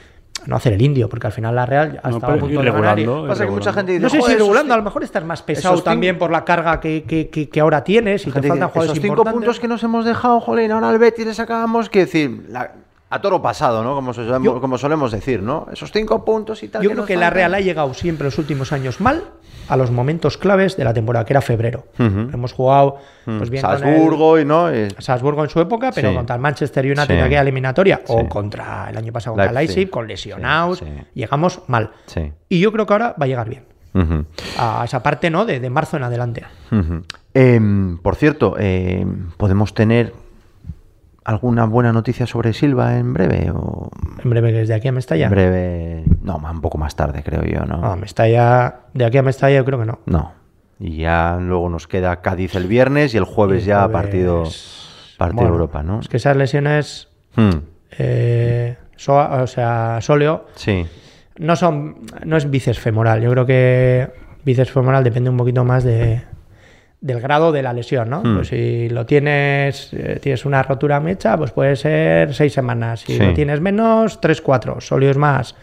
No 0.48 0.56
hacer 0.56 0.74
el 0.74 0.82
indio, 0.82 1.08
porque 1.10 1.28
al 1.28 1.34
final 1.34 1.56
la 1.56 1.66
Real 1.66 2.00
ha 2.04 2.10
No, 2.10 2.18
estado 2.18 2.34
a 2.34 2.38
punto 2.38 2.62
de 2.62 2.72
ganar. 2.72 3.00
y- 3.00 3.06
Pasa 3.06 3.46
que 3.46 3.52
mucha 3.52 3.74
gente 3.74 3.92
dice, 3.94 4.04
no 4.04 4.10
sé 4.10 4.16
si 4.18 4.22
"Joder, 4.22 4.36
esos 4.38 4.48
regulando, 4.48 4.74
a 4.74 4.78
lo 4.78 4.84
mejor 4.84 5.04
estás 5.04 5.24
más 5.24 5.42
pesado 5.42 5.82
también 5.84 6.18
por 6.18 6.32
la 6.32 6.44
carga 6.46 6.80
que, 6.80 7.04
que- 7.04 7.30
que- 7.30 7.50
que 7.50 7.60
ahora 7.60 7.84
tienes 7.84 8.24
y 8.24 8.26
te 8.26 8.32
faltan 8.34 8.52
dice, 8.54 8.66
jugadores 8.66 8.84
esos 8.92 9.02
cinco 9.02 9.08
importantes. 9.14 9.34
puntos 9.38 9.60
que 9.60 9.68
nos 9.68 9.84
hemos 9.84 10.06
dejado, 10.06 10.40
jolín, 10.40 10.72
ahora 10.72 10.90
al 10.90 10.98
Betis 11.00 11.26
le 11.26 11.34
sacábamos, 11.34 11.90
que 11.90 12.00
decir, 12.00 12.46
la- 12.50 12.72
a 13.12 13.22
toro 13.22 13.42
pasado, 13.42 13.84
¿no? 13.84 13.94
Como, 13.94 14.14
solemos, 14.14 14.42
Yo- 14.44 14.60
como 14.62 14.78
solemos 14.78 15.12
decir, 15.12 15.44
¿no? 15.44 15.68
Esos 15.72 15.92
cinco 15.92 16.26
puntos 16.26 16.64
y 16.64 16.70
tal. 16.70 16.82
Yo 16.82 16.92
creo 16.92 17.06
que 17.06 17.16
la. 17.18 17.30
Real 17.30 17.54
ha 17.54 17.60
llegado 17.60 17.94
siempre 17.94 18.26
los 18.26 18.38
últimos 18.38 18.72
años 18.72 19.00
mal 19.02 19.24
a 19.68 19.78
los 19.78 19.92
momentos 19.92 20.38
claves 20.38 20.76
de 20.78 20.84
la 20.84 20.94
temporada, 20.94 21.24
que 21.26 21.34
era 21.34 21.42
febrero. 21.42 21.86
Hemos 22.00 22.52
jugado 22.54 22.98
pues 23.26 23.50
bien 23.50 23.62
con 23.64 23.74
el- 23.74 23.80
Salzburgo 23.80 24.40
y 24.40 24.46
no. 24.46 24.74
y- 24.76 24.88
Salzburgo 24.98 25.44
en 25.44 25.50
su 25.50 25.60
época, 25.62 25.92
pero 25.94 26.10
Sí. 26.10 26.16
contra 26.16 26.36
el 26.36 26.42
Manchester 26.42 26.86
United 26.86 27.06
Sí. 27.08 27.14
en 27.14 27.20
aquella 27.22 27.42
eliminatoria 27.42 28.02
Sí. 28.06 28.14
o 28.16 28.28
contra 28.28 28.90
el 28.90 28.98
año 28.98 29.12
pasado 29.14 29.36
contra 29.36 29.52
Leipzig. 29.52 29.90
Con 29.90 30.08
lesionados, 30.08 30.84
llegamos 31.14 31.62
mal. 31.68 31.92
Sí. 32.08 32.32
Y 32.50 32.60
yo 32.60 32.72
creo 32.72 32.86
que 32.86 32.94
ahora 32.94 33.16
va 33.22 33.26
a 33.26 33.28
llegar 33.28 33.48
bien. 33.50 33.66
A 34.58 34.84
esa 34.86 35.04
parte, 35.04 35.30
¿no? 35.30 35.44
De, 35.46 35.60
de 35.60 35.70
marzo 35.70 35.98
en 35.98 36.04
adelante. 36.04 36.44
Em, 37.34 37.98
por 38.00 38.16
cierto, 38.16 38.58
em, 38.58 39.30
¿podemos 39.38 39.74
tener 39.74 40.14
alguna 41.24 41.66
buena 41.66 41.92
noticia 41.94 42.26
sobre 42.26 42.54
Silva 42.54 42.98
en 42.98 43.14
breve? 43.14 43.52
O 43.54 43.90
En 44.24 44.30
breve, 44.30 44.52
desde 44.52 44.74
aquí 44.74 44.88
a 44.88 44.92
Mestalla. 44.92 45.26
en 45.26 45.32
breve. 45.32 46.04
No, 46.22 46.38
un 46.38 46.62
poco 46.62 46.78
más 46.78 46.96
tarde, 46.96 47.24
creo 47.24 47.44
yo, 47.44 47.66
¿no? 47.66 47.78
No, 47.78 47.96
Mestalla, 47.96 48.82
de 48.94 49.06
aquí 49.06 49.18
a 49.18 49.24
Mestalla 49.24 49.58
yo 49.58 49.66
creo 49.66 49.80
que 49.80 49.86
no. 49.86 50.00
No. 50.06 50.34
Y 50.80 50.98
ya 50.98 51.38
luego 51.40 51.70
nos 51.70 51.88
queda 51.88 52.22
Cádiz 52.22 52.56
el 52.56 52.68
viernes 52.68 53.14
y 53.14 53.18
el 53.18 53.24
jueves 53.26 53.64
Y 53.64 53.68
ya 53.68 53.82
jueves- 53.84 53.94
partido, 53.94 54.44
partido 55.18 55.42
Bueno, 55.44 55.54
Europa, 55.54 55.84
¿no? 55.84 56.00
Es 56.00 56.08
que 56.10 56.18
esas 56.18 56.36
lesiones, 56.36 57.08
Hmm, 57.36 57.50
eh, 57.98 58.78
so- 58.96 59.16
o 59.16 59.48
sea, 59.48 60.00
sóleo, 60.02 60.46
Sí. 60.56 60.86
no 61.38 61.56
son, 61.56 61.98
no 62.26 62.36
es 62.36 62.50
bíceps 62.50 62.80
femoral. 62.80 63.22
Yo 63.22 63.30
creo 63.32 63.46
que 63.46 64.10
bíceps 64.44 64.72
femoral 64.72 65.04
depende 65.04 65.30
un 65.30 65.38
poquito 65.38 65.64
más 65.64 65.84
de, 65.84 66.24
del 67.02 67.20
grado 67.20 67.52
de 67.52 67.64
la 67.64 67.74
lesión, 67.74 68.10
¿no? 68.10 68.22
Hmm. 68.24 68.36
Pues 68.36 68.48
si 68.50 68.88
lo 68.90 69.06
tienes, 69.06 69.92
eh, 69.94 70.20
tienes 70.22 70.46
una 70.46 70.62
rotura 70.64 71.00
mecha, 71.00 71.36
pues 71.36 71.52
puede 71.52 71.76
ser 71.76 72.34
seis 72.34 72.54
semanas. 72.54 73.02
Si 73.02 73.18
Sí. 73.18 73.20
lo 73.20 73.34
tienes 73.34 73.60
menos, 73.60 74.22
tres, 74.22 74.40
cuatro. 74.42 74.80
Sólido 74.80 75.12
es 75.12 75.18
más. 75.18 75.56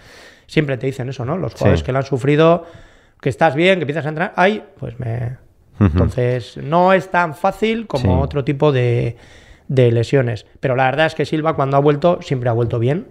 Siempre 0.46 0.76
te 0.78 0.86
dicen 0.86 1.08
eso, 1.08 1.24
¿no? 1.24 1.36
Los 1.36 1.52
jugadores 1.54 1.80
Sí. 1.80 1.86
que 1.86 1.92
lo 1.92 1.98
han 1.98 2.04
sufrido, 2.04 2.64
que 3.20 3.28
estás 3.28 3.54
bien, 3.54 3.78
que 3.78 3.82
empiezas 3.82 4.06
a 4.06 4.08
entrar, 4.08 4.32
ay, 4.36 4.62
pues 4.78 4.98
me. 4.98 5.36
Entonces, 5.80 6.56
no 6.56 6.92
es 6.92 7.08
tan 7.10 7.34
fácil 7.36 7.86
como 7.86 8.16
Sí. 8.16 8.20
otro 8.24 8.42
tipo 8.44 8.72
de, 8.72 9.16
de 9.68 9.92
lesiones. 9.92 10.44
Pero 10.58 10.74
la 10.74 10.86
verdad 10.86 11.06
es 11.06 11.14
que 11.14 11.24
Silva, 11.24 11.54
cuando 11.54 11.76
ha 11.76 11.80
vuelto, 11.80 12.18
siempre 12.20 12.48
ha 12.48 12.52
vuelto 12.52 12.80
bien. 12.80 13.06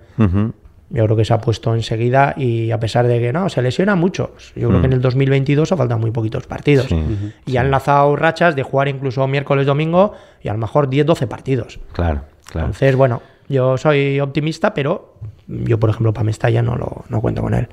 Yo 0.90 1.04
creo 1.04 1.18
que 1.18 1.26
se 1.26 1.34
ha 1.34 1.40
puesto 1.40 1.76
enseguida 1.76 2.34
y 2.38 2.72
a 2.72 2.80
pesar 2.80 3.08
de 3.08 3.20
que 3.20 3.34
no, 3.34 3.50
se 3.50 3.62
lesiona 3.62 3.96
mucho. 3.96 4.32
Yo 4.56 4.70
creo 4.70 4.80
que 4.80 4.88
en 4.88 4.94
el 4.94 5.02
2022 5.02 5.72
ha 5.72 5.78
faltado 5.78 6.00
muy 6.00 6.12
poquitos 6.12 6.48
partidos. 6.48 6.92
Mm. 6.92 6.98
Sí, 6.98 7.34
Y 7.46 7.58
han 7.58 7.70
lanzado 7.72 8.16
rachas 8.16 8.56
de 8.56 8.64
jugar 8.64 8.88
incluso 8.88 9.28
miércoles, 9.28 9.66
domingo 9.66 10.14
y 10.42 10.48
a 10.48 10.54
lo 10.54 10.60
mejor 10.60 10.90
10, 10.90 11.06
12 11.06 11.28
partidos. 11.28 11.80
Claro, 11.92 12.22
claro. 12.46 12.68
Entonces, 12.68 12.96
bueno, 12.96 13.22
yo 13.50 13.78
soy 13.78 14.20
optimista, 14.20 14.74
pero 14.74 15.16
yo, 15.48 15.80
por 15.80 15.90
ejemplo, 15.90 16.14
para 16.14 16.24
Mestalla 16.24 16.62
no, 16.62 16.76
lo, 16.76 17.06
no 17.10 17.22
cuento 17.22 17.42
con 17.42 17.54
él. 17.54 17.68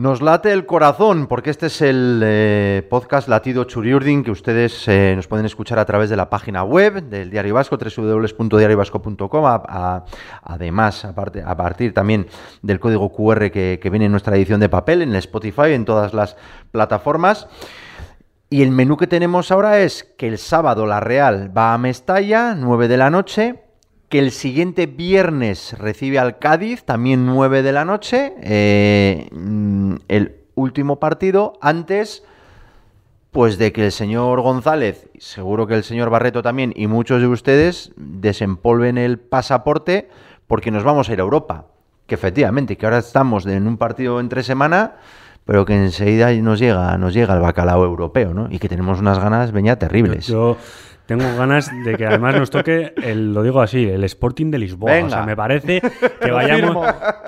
Nos 0.00 0.22
late 0.22 0.50
el 0.52 0.64
corazón, 0.64 1.26
porque 1.26 1.50
este 1.50 1.66
es 1.66 1.82
el 1.82 2.22
eh, 2.24 2.86
podcast 2.88 3.28
Latido 3.28 3.64
Churiurdin 3.64 4.24
que 4.24 4.30
ustedes 4.30 4.88
eh, 4.88 5.12
nos 5.14 5.26
pueden 5.28 5.44
escuchar 5.44 5.78
a 5.78 5.84
través 5.84 6.08
de 6.08 6.16
la 6.16 6.30
página 6.30 6.64
web 6.64 7.02
del 7.02 7.28
Diario 7.28 7.52
Vasco, 7.52 7.76
www.diariovasco.com. 7.76 9.44
A- 9.44 9.62
a- 9.68 10.04
Además, 10.42 11.04
aparte, 11.04 11.42
a 11.44 11.54
partir 11.54 11.92
también 11.92 12.28
del 12.62 12.80
código 12.80 13.12
QR 13.12 13.50
que, 13.50 13.78
que 13.82 13.90
viene 13.90 14.06
en 14.06 14.12
nuestra 14.12 14.34
edición 14.36 14.58
de 14.60 14.70
papel, 14.70 15.02
en 15.02 15.10
el 15.10 15.16
Spotify, 15.16 15.72
en 15.74 15.84
todas 15.84 16.14
las 16.14 16.34
plataformas. 16.70 17.46
Y 18.48 18.62
el 18.62 18.70
menú 18.70 18.96
que 18.96 19.06
tenemos 19.06 19.50
ahora 19.50 19.80
es 19.80 20.04
que 20.16 20.28
el 20.28 20.38
sábado 20.38 20.86
la 20.86 21.00
Real 21.00 21.54
va 21.54 21.74
a 21.74 21.78
Mestalla, 21.78 22.54
9 22.54 22.88
de 22.88 22.96
la 22.96 23.10
noche. 23.10 23.64
Que 24.10 24.18
el 24.18 24.32
siguiente 24.32 24.86
viernes 24.86 25.78
recibe 25.78 26.18
al 26.18 26.38
Cádiz, 26.38 26.82
también 26.82 27.26
9 27.26 27.62
de 27.62 27.72
la 27.72 27.84
noche. 27.84 28.34
eh, 28.42 29.28
mm, 29.30 29.94
el 30.08 30.34
último 30.56 30.98
partido 30.98 31.52
antes, 31.60 32.24
pues 33.30 33.56
de 33.56 33.72
que 33.72 33.86
el 33.86 33.92
señor 33.92 34.40
González, 34.40 35.08
seguro 35.18 35.68
que 35.68 35.74
el 35.74 35.84
señor 35.84 36.10
Barreto 36.10 36.42
también, 36.42 36.72
y 36.74 36.88
muchos 36.88 37.20
de 37.20 37.28
ustedes 37.28 37.92
desempolven 37.96 38.98
el 38.98 39.18
pasaporte 39.18 40.08
porque 40.48 40.72
nos 40.72 40.82
vamos 40.82 41.08
a 41.08 41.12
ir 41.12 41.20
a 41.20 41.22
Europa. 41.22 41.66
Que 42.08 42.16
efectivamente, 42.16 42.76
que 42.76 42.86
ahora 42.86 42.98
estamos 42.98 43.46
en 43.46 43.68
un 43.68 43.76
partido 43.76 44.18
entre 44.18 44.42
semana, 44.42 44.96
pero 45.44 45.64
que 45.64 45.74
enseguida 45.74 46.32
nos 46.32 46.58
llega, 46.58 46.98
nos 46.98 47.14
llega 47.14 47.34
el 47.34 47.40
bacalao 47.40 47.84
europeo, 47.84 48.34
¿no? 48.34 48.48
Y 48.50 48.58
que 48.58 48.68
tenemos 48.68 48.98
unas 48.98 49.20
ganas, 49.20 49.52
veña, 49.52 49.76
terribles. 49.76 50.26
Yo 50.26 50.56
tengo 51.10 51.24
ganas 51.36 51.72
de 51.84 51.96
que 51.96 52.06
además 52.06 52.36
nos 52.36 52.50
toque, 52.50 52.92
el, 53.02 53.34
lo 53.34 53.42
digo 53.42 53.60
así, 53.60 53.82
el 53.84 54.04
Sporting 54.04 54.52
de 54.52 54.58
Lisboa. 54.60 54.92
Venga. 54.92 55.06
O 55.06 55.10
sea, 55.10 55.22
me 55.26 55.34
parece 55.34 55.80
que 56.22 56.30
vayamos, 56.30 56.86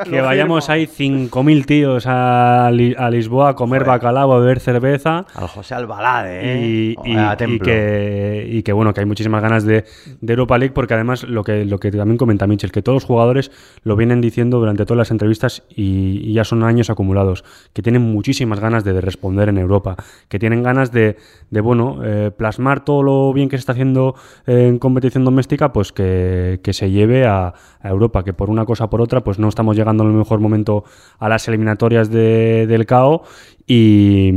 que 0.09 0.21
vayamos 0.21 0.71
ahí 0.71 0.87
5.000 0.87 1.65
tíos 1.67 2.05
a, 2.07 2.71
Li- 2.73 2.95
a 2.97 3.11
Lisboa 3.11 3.49
a 3.49 3.55
comer 3.57 3.85
bacalao, 3.85 4.33
a 4.35 4.39
beber 4.39 4.61
cerveza. 4.61 5.27
Al 5.35 5.49
José 5.49 5.75
Albalade, 5.75 6.41
¿eh? 6.43 6.61
Y, 6.65 6.97
y- 7.05 7.17
y 7.55 7.59
que, 7.59 8.47
y 8.49 8.63
que, 8.63 8.73
bueno, 8.73 8.95
que 8.95 9.01
hay 9.01 9.07
muchísimas 9.07 9.43
ganas 9.43 9.65
de, 9.65 9.85
de 10.21 10.33
Europa 10.33 10.59
League 10.59 10.73
porque 10.73 10.95
además 10.95 11.25
lo 11.25 11.43
que, 11.43 11.65
lo 11.65 11.81
que 11.81 11.91
también 11.91 12.19
comenta 12.19 12.47
Mitchell, 12.47 12.71
que 12.71 12.83
todos 12.83 12.95
los 12.95 13.05
jugadores 13.05 13.51
lo 13.83 13.97
vienen 13.97 14.21
diciendo 14.21 14.61
durante 14.61 14.85
todas 14.87 14.99
las 14.99 15.11
entrevistas 15.11 15.65
y, 15.75 16.21
y 16.23 16.35
ya 16.35 16.45
son 16.45 16.63
años 16.63 16.89
acumulados, 16.89 17.43
que 17.73 17.83
tienen 17.83 18.03
muchísimas 18.03 18.61
ganas 18.61 18.85
de, 18.85 19.01
responder 19.01 19.49
en 19.49 19.59
Europa, 19.59 19.97
que 20.29 20.39
tienen 20.39 20.63
ganas 20.63 20.93
de, 20.93 21.17
de 21.51 21.61
bueno, 21.61 21.99
eh, 22.05 22.31
plasmar 22.31 22.85
todo 22.85 23.03
lo 23.03 23.33
bien 23.33 23.49
que 23.49 23.57
se 23.57 23.61
está 23.61 23.72
está 23.73 23.81
haciendo 23.81 24.15
en 24.47 24.79
competición 24.79 25.25
doméstica, 25.25 25.73
pues 25.73 25.93
que, 25.93 26.61
se 26.73 26.91
lleve 26.91 27.27
a, 27.27 27.55
Europa, 27.83 28.23
que 28.23 28.33
por 28.33 28.51
una 28.51 28.65
cosa 28.65 28.85
o 28.85 28.91
por 28.91 29.01
otra, 29.01 29.23
pues 29.23 29.39
no 29.39 29.49
estamos 29.49 29.77
llegando 29.77 30.05
en 30.05 30.11
el 30.11 30.17
mejor 30.17 30.41
momento 30.41 30.85
a 31.19 31.29
las 31.29 31.49
eliminatorias 31.49 32.11
del 32.11 32.87
CAO 32.87 33.23
y, 33.67 34.33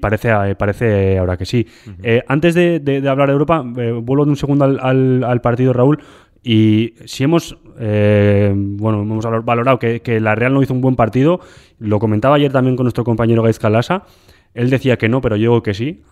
parece, 0.00 0.54
parece 0.54 1.18
ahora 1.18 1.36
que 1.36 1.46
sí. 1.46 1.66
Eh, 2.02 2.22
antes 2.28 2.54
de, 2.54 3.02
hablar 3.08 3.28
de 3.28 3.32
Europa, 3.32 3.64
eh, 3.76 3.92
vuelvo 3.92 4.24
de 4.24 4.30
un 4.30 4.36
segundo 4.36 4.64
al, 4.64 5.40
partido, 5.40 5.72
Raúl. 5.72 6.00
Y 6.42 6.94
si 7.04 7.24
hemos, 7.24 7.58
eh, 7.78 8.54
bueno, 8.54 9.02
hemos 9.02 9.26
valorado 9.44 9.78
que, 9.78 10.00
que, 10.00 10.20
la 10.20 10.34
Real 10.34 10.54
no 10.54 10.62
hizo 10.62 10.72
un 10.72 10.80
buen 10.80 10.96
partido, 10.96 11.40
lo 11.78 11.98
comentaba 11.98 12.36
ayer 12.36 12.50
también 12.50 12.76
con 12.76 12.84
nuestro 12.84 13.04
compañero 13.04 13.42
Gaiz 13.42 13.58
Calasa, 13.58 14.04
él 14.54 14.70
decía 14.70 14.96
que 14.98 15.08
no, 15.08 15.20
pero 15.20 15.36
yo 15.36 15.50
digo 15.50 15.62
que 15.62 15.74
sí. 15.74 16.02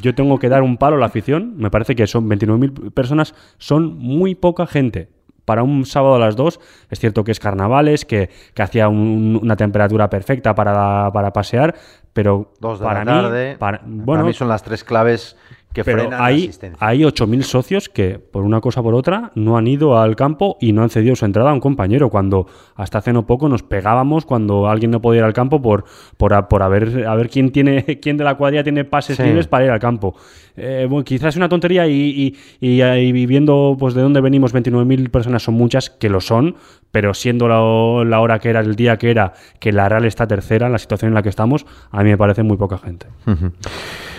yo 0.00 0.14
tengo 0.14 0.38
que 0.38 0.48
dar 0.48 0.62
un 0.62 0.76
palo 0.76 0.96
a 0.96 1.00
la 1.00 1.06
afición. 1.06 1.54
Me 1.56 1.70
parece 1.70 1.94
que 1.94 2.06
son 2.06 2.28
29.000 2.28 2.92
personas, 2.92 3.34
son 3.58 3.96
muy 3.96 4.34
poca 4.34 4.66
gente. 4.66 5.08
Para 5.44 5.62
un 5.62 5.84
sábado 5.84 6.14
a 6.14 6.18
las 6.18 6.36
2, 6.36 6.58
es 6.90 6.98
cierto 6.98 7.22
que 7.22 7.30
es 7.30 7.38
carnavales, 7.38 8.06
que, 8.06 8.30
hacía 8.58 8.88
una 8.88 9.56
temperatura 9.56 10.08
perfecta 10.08 10.54
para, 10.54 11.10
para 11.12 11.32
pasear, 11.34 11.74
pero 12.14 12.54
Dos 12.60 12.78
de 12.78 12.84
para 12.86 13.04
la 13.04 13.22
tarde, 13.22 13.50
mí, 13.50 13.56
para, 13.58 13.82
bueno, 13.84 14.24
mí 14.24 14.32
son 14.32 14.48
las 14.48 14.62
tres 14.62 14.84
claves 14.84 15.36
pero 15.82 16.10
hay, 16.12 16.50
hay 16.78 17.00
8.000 17.00 17.42
socios 17.42 17.88
que, 17.88 18.18
por 18.18 18.44
una 18.44 18.60
cosa 18.60 18.80
o 18.80 18.82
por 18.84 18.94
otra, 18.94 19.32
no 19.34 19.56
han 19.56 19.66
ido 19.66 19.98
al 19.98 20.14
campo 20.14 20.56
y 20.60 20.72
no 20.72 20.82
han 20.82 20.90
cedido 20.90 21.16
su 21.16 21.24
entrada 21.24 21.50
a 21.50 21.54
un 21.54 21.60
compañero. 21.60 22.10
Cuando 22.10 22.46
hasta 22.76 22.98
hace 22.98 23.12
no 23.12 23.26
poco 23.26 23.48
nos 23.48 23.62
pegábamos 23.62 24.24
cuando 24.26 24.68
alguien 24.68 24.90
no 24.90 25.00
podía 25.00 25.20
ir 25.20 25.24
al 25.24 25.32
campo 25.32 25.60
por, 25.60 25.84
por, 26.16 26.48
por 26.48 26.62
a, 26.62 26.68
ver, 26.68 27.06
a 27.06 27.14
ver 27.14 27.28
quién, 27.28 27.50
tiene, 27.50 27.84
quién 28.02 28.16
de 28.16 28.24
la 28.24 28.36
cuadrilla 28.36 28.62
tiene 28.62 28.84
pases 28.84 29.18
libres 29.18 29.48
para 29.48 29.64
ir 29.64 29.70
al 29.70 29.80
campo. 29.80 30.14
Eh, 30.56 30.86
bueno, 30.88 31.04
quizás 31.04 31.30
es 31.30 31.36
una 31.36 31.48
tontería 31.48 31.86
y, 31.88 32.36
y, 32.60 32.82
y, 32.82 33.26
viendo 33.26 33.76
pues, 33.78 33.94
de 33.94 34.02
dónde 34.02 34.20
venimos, 34.20 34.54
29.000 34.54 35.10
personas 35.10 35.42
son 35.42 35.54
muchas, 35.54 35.90
que 35.90 36.08
lo 36.08 36.20
son, 36.20 36.56
pero 36.92 37.12
siendo 37.12 37.48
la, 37.48 38.08
la, 38.08 38.20
hora 38.20 38.38
que 38.38 38.50
era, 38.50 38.60
el 38.60 38.76
día 38.76 38.96
que 38.96 39.10
era, 39.10 39.32
que 39.58 39.72
la 39.72 39.88
Real 39.88 40.04
está 40.04 40.28
tercera, 40.28 40.66
en 40.66 40.72
la 40.72 40.78
situación 40.78 41.08
en 41.08 41.14
la 41.14 41.22
que 41.22 41.28
estamos, 41.28 41.66
a 41.90 42.04
mí 42.04 42.10
me 42.10 42.16
parece 42.16 42.44
muy 42.44 42.56
poca 42.56 42.78
gente. 42.78 43.06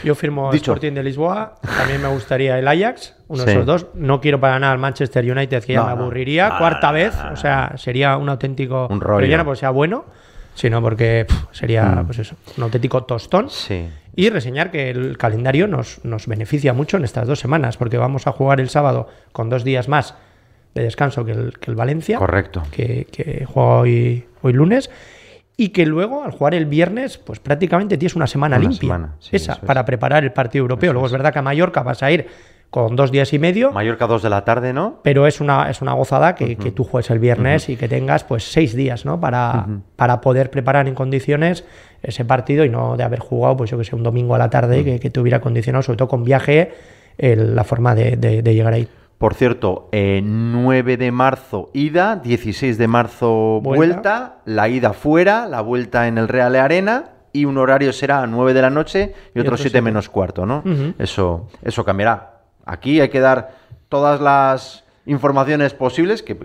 Yo 0.04 0.14
firmo 0.14 0.52
Dicho. 0.52 0.74
Sporting 0.74 0.94
de 0.94 1.04
Lisboa, 1.04 1.56
también 1.78 2.02
me 2.02 2.10
gustaría 2.10 2.60
el 2.60 2.68
Ajax, 2.68 3.16
uno 3.28 3.46
de 3.46 3.52
esos 3.54 3.66
dos. 3.66 3.88
No 3.96 4.20
quiero 4.20 4.40
para 4.40 4.60
nada 4.60 4.74
el 4.74 4.80
Manchester 4.80 5.24
United, 5.32 5.64
que 5.64 5.74
ya 5.74 5.86
me 5.86 5.92
aburriría. 5.92 6.58
Cuarta 6.58 6.92
vez, 6.92 7.16
o 7.32 7.38
sea, 7.38 7.74
sería 7.78 8.18
un 8.18 8.28
auténtico... 8.28 8.88
Un 8.90 9.00
rollo. 9.00 9.26
Pero 9.26 9.38
no 9.38 9.46
porque 9.46 9.60
sea 9.62 9.70
bueno, 9.70 10.06
sino 10.54 10.82
porque 10.82 11.28
sería, 11.52 11.86
mm. 11.86 12.06
pues 12.06 12.20
eso, 12.20 12.36
un 12.58 12.64
auténtico 12.64 13.04
tostón. 13.04 13.50
Sí. 13.50 13.88
Y 14.16 14.30
reseñar 14.30 14.72
que 14.72 14.90
el 14.90 15.18
calendario 15.18 15.68
nos, 15.68 16.04
nos 16.06 16.28
beneficia 16.28 16.74
mucho 16.74 16.98
en 16.98 17.04
estas 17.04 17.28
dos 17.28 17.40
semanas, 17.40 17.78
porque 17.78 17.98
vamos 17.98 18.28
a 18.28 18.32
jugar 18.32 18.62
el 18.62 18.70
sábado 18.70 19.10
con 19.34 19.50
dos 19.50 19.64
días 19.64 19.90
más 19.90 20.16
de 20.74 20.84
descanso 20.84 21.26
que 21.26 21.32
el, 21.32 21.60
que 21.60 21.72
el 21.72 21.76
Valencia. 21.76 22.18
Correcto. 22.18 22.64
Que, 22.72 23.08
que 23.12 23.46
juega 23.46 23.70
hoy, 23.80 24.26
hoy 24.42 24.54
lunes. 24.54 24.90
Y 25.58 25.70
que 25.70 25.86
luego, 25.86 26.24
al 26.24 26.32
jugar 26.32 26.54
el 26.54 26.66
viernes, 26.66 27.18
pues 27.18 27.40
prácticamente 27.40 27.98
tienes 27.98 28.16
una 28.16 28.28
semana 28.28 28.60
limpia. 28.60 29.12
esa, 29.32 29.56
para 29.62 29.86
preparar 29.86 30.24
el 30.26 30.34
partido 30.34 30.64
europeo. 30.64 30.92
luego 30.92 31.06
es. 31.06 31.14
verdad 31.14 31.32
que 31.32 31.40
a 31.40 31.42
Mallorca 31.42 31.82
vas 31.82 32.04
a 32.04 32.12
ir 32.12 32.28
con 32.70 32.96
dos 32.96 33.12
días 33.12 33.32
y 33.34 33.40
medio. 33.40 33.72
Mallorca 33.72 34.08
dos 34.08 34.22
de 34.22 34.30
la 34.30 34.44
tarde, 34.44 34.74
¿no? 34.74 35.00
Pero 35.04 35.28
es 35.28 35.40
una, 35.40 35.70
es 35.70 35.82
una 35.82 35.94
gozada 35.94 36.36
que, 36.36 36.56
que 36.58 36.72
tú 36.72 36.84
juegues 36.84 37.10
el 37.10 37.20
viernes 37.20 37.70
y 37.70 37.78
que 37.78 37.88
tengas 37.88 38.24
pues 38.24 38.52
seis 38.52 38.76
días, 38.76 39.06
¿no? 39.06 39.20
Para, 39.20 39.66
para 39.96 40.22
poder 40.22 40.50
preparar 40.50 40.88
en 40.88 40.96
condiciones 40.96 41.64
ese 42.04 42.26
partido 42.26 42.66
y 42.66 42.70
no 42.70 42.98
de 42.98 43.04
haber 43.04 43.20
jugado, 43.20 43.58
pues 43.58 43.72
yo 43.72 43.78
que 43.78 43.84
sé, 43.84 43.96
un 43.96 44.04
domingo 44.04 44.36
a 44.36 44.38
la 44.38 44.50
tarde 44.50 44.84
que, 44.84 45.00
que 45.00 45.10
te 45.10 45.20
hubiera 45.20 45.40
condicionado, 45.40 45.84
sobre 45.84 45.98
todo 45.98 46.08
con 46.10 46.24
viaje, 46.24 46.74
la 47.18 47.64
forma 47.64 47.96
de, 47.96 48.18
de 48.18 48.54
llegar 48.54 48.74
ahí. 48.74 48.88
Por 49.18 49.34
cierto, 49.34 49.90
9 49.92 50.94
eh, 50.94 50.98
de 50.98 51.12
marzo 51.12 51.70
ida, 51.74 52.18
16 52.18 52.78
de 52.78 52.88
marzo 52.88 53.62
vuelta. 53.62 54.40
la 54.46 54.68
ida 54.68 54.92
fuera, 54.92 55.48
la 55.48 55.62
vuelta 55.62 56.08
en 56.08 56.18
el 56.18 56.28
Real 56.28 56.56
Arena 56.56 57.12
y 57.32 57.46
un 57.46 57.58
horario 57.58 57.94
será 57.94 58.22
a 58.22 58.28
9 58.28 58.54
de 58.54 58.62
la 58.62 58.70
noche 58.70 59.14
y, 59.34 59.40
otro 59.40 59.56
7 59.56 59.82
menos 59.82 60.10
cuarto, 60.10 60.46
¿no? 60.46 60.64
eso, 61.00 61.48
eso 61.64 61.86
cambiará. 61.86 62.35
Aquí 62.66 63.00
hay 63.00 63.10
que 63.10 63.20
dar 63.20 63.56
todas 63.90 64.20
las 64.20 64.84
informaciones 65.06 65.74
posibles, 65.74 66.24
que, 66.24 66.38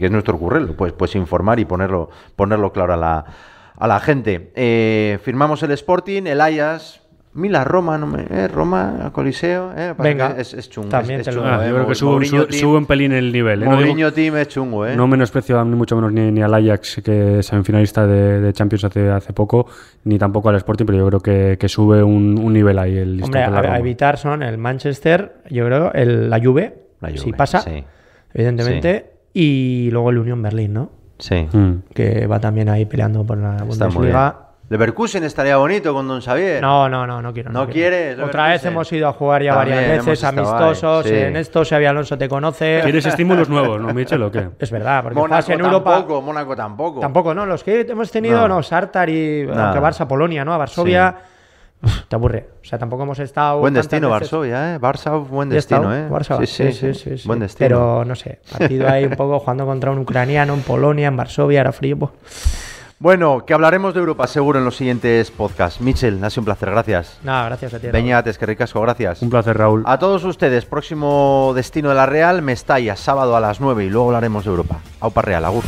es 0.00 0.10
nuestro 0.10 0.38
currelo, 0.38 0.76
pues, 0.76 0.92
pues 0.92 1.14
informar 1.14 1.58
y 1.58 1.64
ponerlo, 1.64 2.10
ponerlo 2.36 2.72
claro 2.72 2.94
a 2.94 2.96
la, 2.96 3.24
a 3.76 3.88
la 3.88 4.00
gente. 4.00 4.52
Eh, 4.54 5.18
firmamos 5.22 5.62
el 5.62 5.72
Sporting, 5.72 6.26
el 6.26 6.40
Ayas, 6.40 7.00
Mila 7.34 7.64
Roma, 7.64 7.98
no 7.98 8.06
me, 8.06 8.22
eh, 8.30 8.46
Roma, 8.46 9.10
Coliseo, 9.12 9.72
eh, 9.76 9.92
Venga, 9.98 10.36
es, 10.38 10.54
es 10.54 10.70
chungo. 10.70 10.88
También 10.88 11.20
es, 11.20 11.26
es 11.26 11.34
chungo, 11.34 11.48
ah, 11.48 11.66
yo 11.66 11.74
creo 11.74 11.88
que 11.88 11.94
sube, 11.96 12.76
un 12.76 12.86
pelín 12.86 13.10
el 13.10 13.32
nivel. 13.32 13.64
¿eh? 13.64 13.66
Mourinho 13.66 14.06
no 14.06 14.12
Team 14.12 14.36
es 14.36 14.48
chungo, 14.48 14.86
¿eh? 14.86 14.94
No 14.94 15.08
menosprecio 15.08 15.64
ni 15.64 15.74
mucho 15.74 15.96
menos 15.96 16.12
ni, 16.12 16.40
al 16.40 16.54
Ajax, 16.54 17.02
que 17.04 17.40
es 17.40 17.46
semifinalista 17.46 18.06
de, 18.06 18.40
de 18.40 18.52
Champions 18.52 18.84
hace, 18.84 19.10
hace 19.10 19.32
poco, 19.32 19.66
ni 20.04 20.16
tampoco 20.16 20.48
al 20.50 20.56
Sporting, 20.56 20.84
pero 20.84 20.98
yo 20.98 21.06
creo 21.08 21.20
que, 21.20 21.58
que 21.58 21.68
sube 21.68 22.04
un, 22.04 22.38
un, 22.38 22.52
nivel 22.52 22.78
ahí 22.78 22.96
el 22.96 23.20
Hombre, 23.20 23.42
a, 23.42 23.58
a, 23.58 23.78
evitar 23.80 24.16
son 24.16 24.44
el 24.44 24.56
Manchester, 24.56 25.38
yo 25.50 25.66
creo, 25.66 25.92
el, 25.92 26.30
la 26.30 26.38
Juve, 26.38 26.74
la 27.00 27.08
Juve 27.08 27.18
si 27.18 27.32
pasa, 27.32 27.62
sí. 27.62 27.82
evidentemente, 28.32 29.06
sí. 29.34 29.40
y 29.40 29.90
luego 29.90 30.10
el 30.10 30.18
Unión 30.18 30.40
Berlín, 30.40 30.72
¿no? 30.72 30.90
Sí. 31.18 31.48
Mm. 31.50 31.82
Que 31.92 32.28
va 32.28 32.38
también 32.38 32.68
ahí 32.68 32.84
peleando 32.84 33.24
por 33.24 33.38
la 33.38 33.64
Bundesliga. 33.64 34.53
Leverkusen 34.70 35.22
estaría 35.24 35.58
bonito 35.58 35.92
con 35.92 36.08
Don 36.08 36.22
Xavier. 36.22 36.62
No, 36.62 36.88
no, 36.88 37.06
no, 37.06 37.20
no 37.20 37.34
quiero. 37.34 37.52
¿No, 37.52 37.68
quieres? 37.68 38.18
Otra 38.18 38.48
vez 38.48 38.64
hemos 38.64 38.90
ido 38.92 39.08
a 39.08 39.12
jugar 39.12 39.42
ya 39.42 39.54
varias 39.54 40.04
veces, 40.04 40.24
amistosos. 40.24 41.06
En 41.06 41.36
esto, 41.36 41.64
Xavi 41.64 41.84
Alonso 41.84 42.16
te 42.16 42.28
conoce. 42.28 42.80
¿Quieres 42.82 43.04
estímulos 43.04 43.48
nuevos, 43.50 43.80
no, 43.80 43.92
Michel, 43.92 44.22
o 44.22 44.30
qué? 44.30 44.48
Es 44.58 44.70
verdad, 44.70 45.02
porque 45.02 45.18
Mónaco 45.18 45.52
en 45.52 45.60
Europa. 45.60 45.90
Tampoco, 45.92 46.22
Mónaco 46.22 46.56
tampoco. 46.56 47.00
Tampoco, 47.00 47.34
no. 47.34 47.44
Los 47.44 47.62
que 47.62 47.82
hemos 47.82 48.10
tenido, 48.10 48.48
no, 48.48 48.62
Sartar 48.62 49.10
y. 49.10 49.42
Aunque 49.42 49.80
Barça, 49.80 50.06
Polonia, 50.06 50.44
¿no? 50.44 50.54
A 50.54 50.58
Varsovia. 50.58 51.14
te 52.08 52.16
aburre. 52.16 52.48
O 52.62 52.64
sea, 52.64 52.78
tampoco 52.78 53.02
hemos 53.02 53.18
estado. 53.18 53.58
Buen 53.58 53.74
destino, 53.74 54.08
Varsovia, 54.08 54.74
¿eh? 54.74 54.80
Barça, 54.80 55.22
buen 55.28 55.50
destino, 55.50 55.94
¿eh? 55.94 56.08
Barça, 56.08 56.38
sí 56.46 56.72
sí, 56.72 56.94
sí, 56.94 57.18
sí, 57.18 57.28
Buen 57.28 57.40
destino. 57.40 57.68
Pero 57.68 58.04
no 58.06 58.14
sé, 58.14 58.40
partido 58.50 58.88
ahí 58.88 59.04
un 59.04 59.14
poco 59.14 59.38
jugando 59.40 59.66
contra 59.66 59.90
un 59.90 59.98
ucraniano 59.98 60.54
en 60.54 60.62
Polonia, 60.62 61.08
en 61.08 61.16
Varsovia, 61.18 61.60
era 61.60 61.72
frío. 61.72 61.98
Pues. 61.98 62.12
Bueno, 63.00 63.44
que 63.44 63.52
hablaremos 63.52 63.92
de 63.92 64.00
Europa 64.00 64.26
seguro 64.26 64.58
en 64.58 64.64
los 64.64 64.76
siguientes 64.76 65.30
podcasts. 65.30 65.80
Michel, 65.80 66.22
ha 66.22 66.30
sido 66.30 66.42
un 66.42 66.44
placer, 66.46 66.70
gracias. 66.70 67.18
Nada, 67.22 67.46
gracias 67.46 67.74
a 67.74 67.80
ti. 67.80 67.88
Beñates, 67.88 68.38
que 68.38 68.46
ricasco, 68.46 68.80
gracias. 68.80 69.20
Un 69.20 69.30
placer, 69.30 69.58
Raúl. 69.58 69.82
A 69.86 69.98
todos 69.98 70.24
ustedes, 70.24 70.64
próximo 70.64 71.52
destino 71.54 71.88
de 71.88 71.96
la 71.96 72.06
Real, 72.06 72.40
Mestalla, 72.40 72.96
sábado 72.96 73.36
a 73.36 73.40
las 73.40 73.60
9 73.60 73.84
y 73.84 73.90
luego 73.90 74.06
hablaremos 74.06 74.44
de 74.44 74.50
Europa. 74.50 74.78
Aupa 75.00 75.22
Real, 75.22 75.44
agur. 75.44 75.64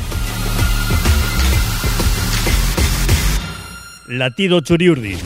Latido 4.08 4.60
Churiurdi 4.60 5.18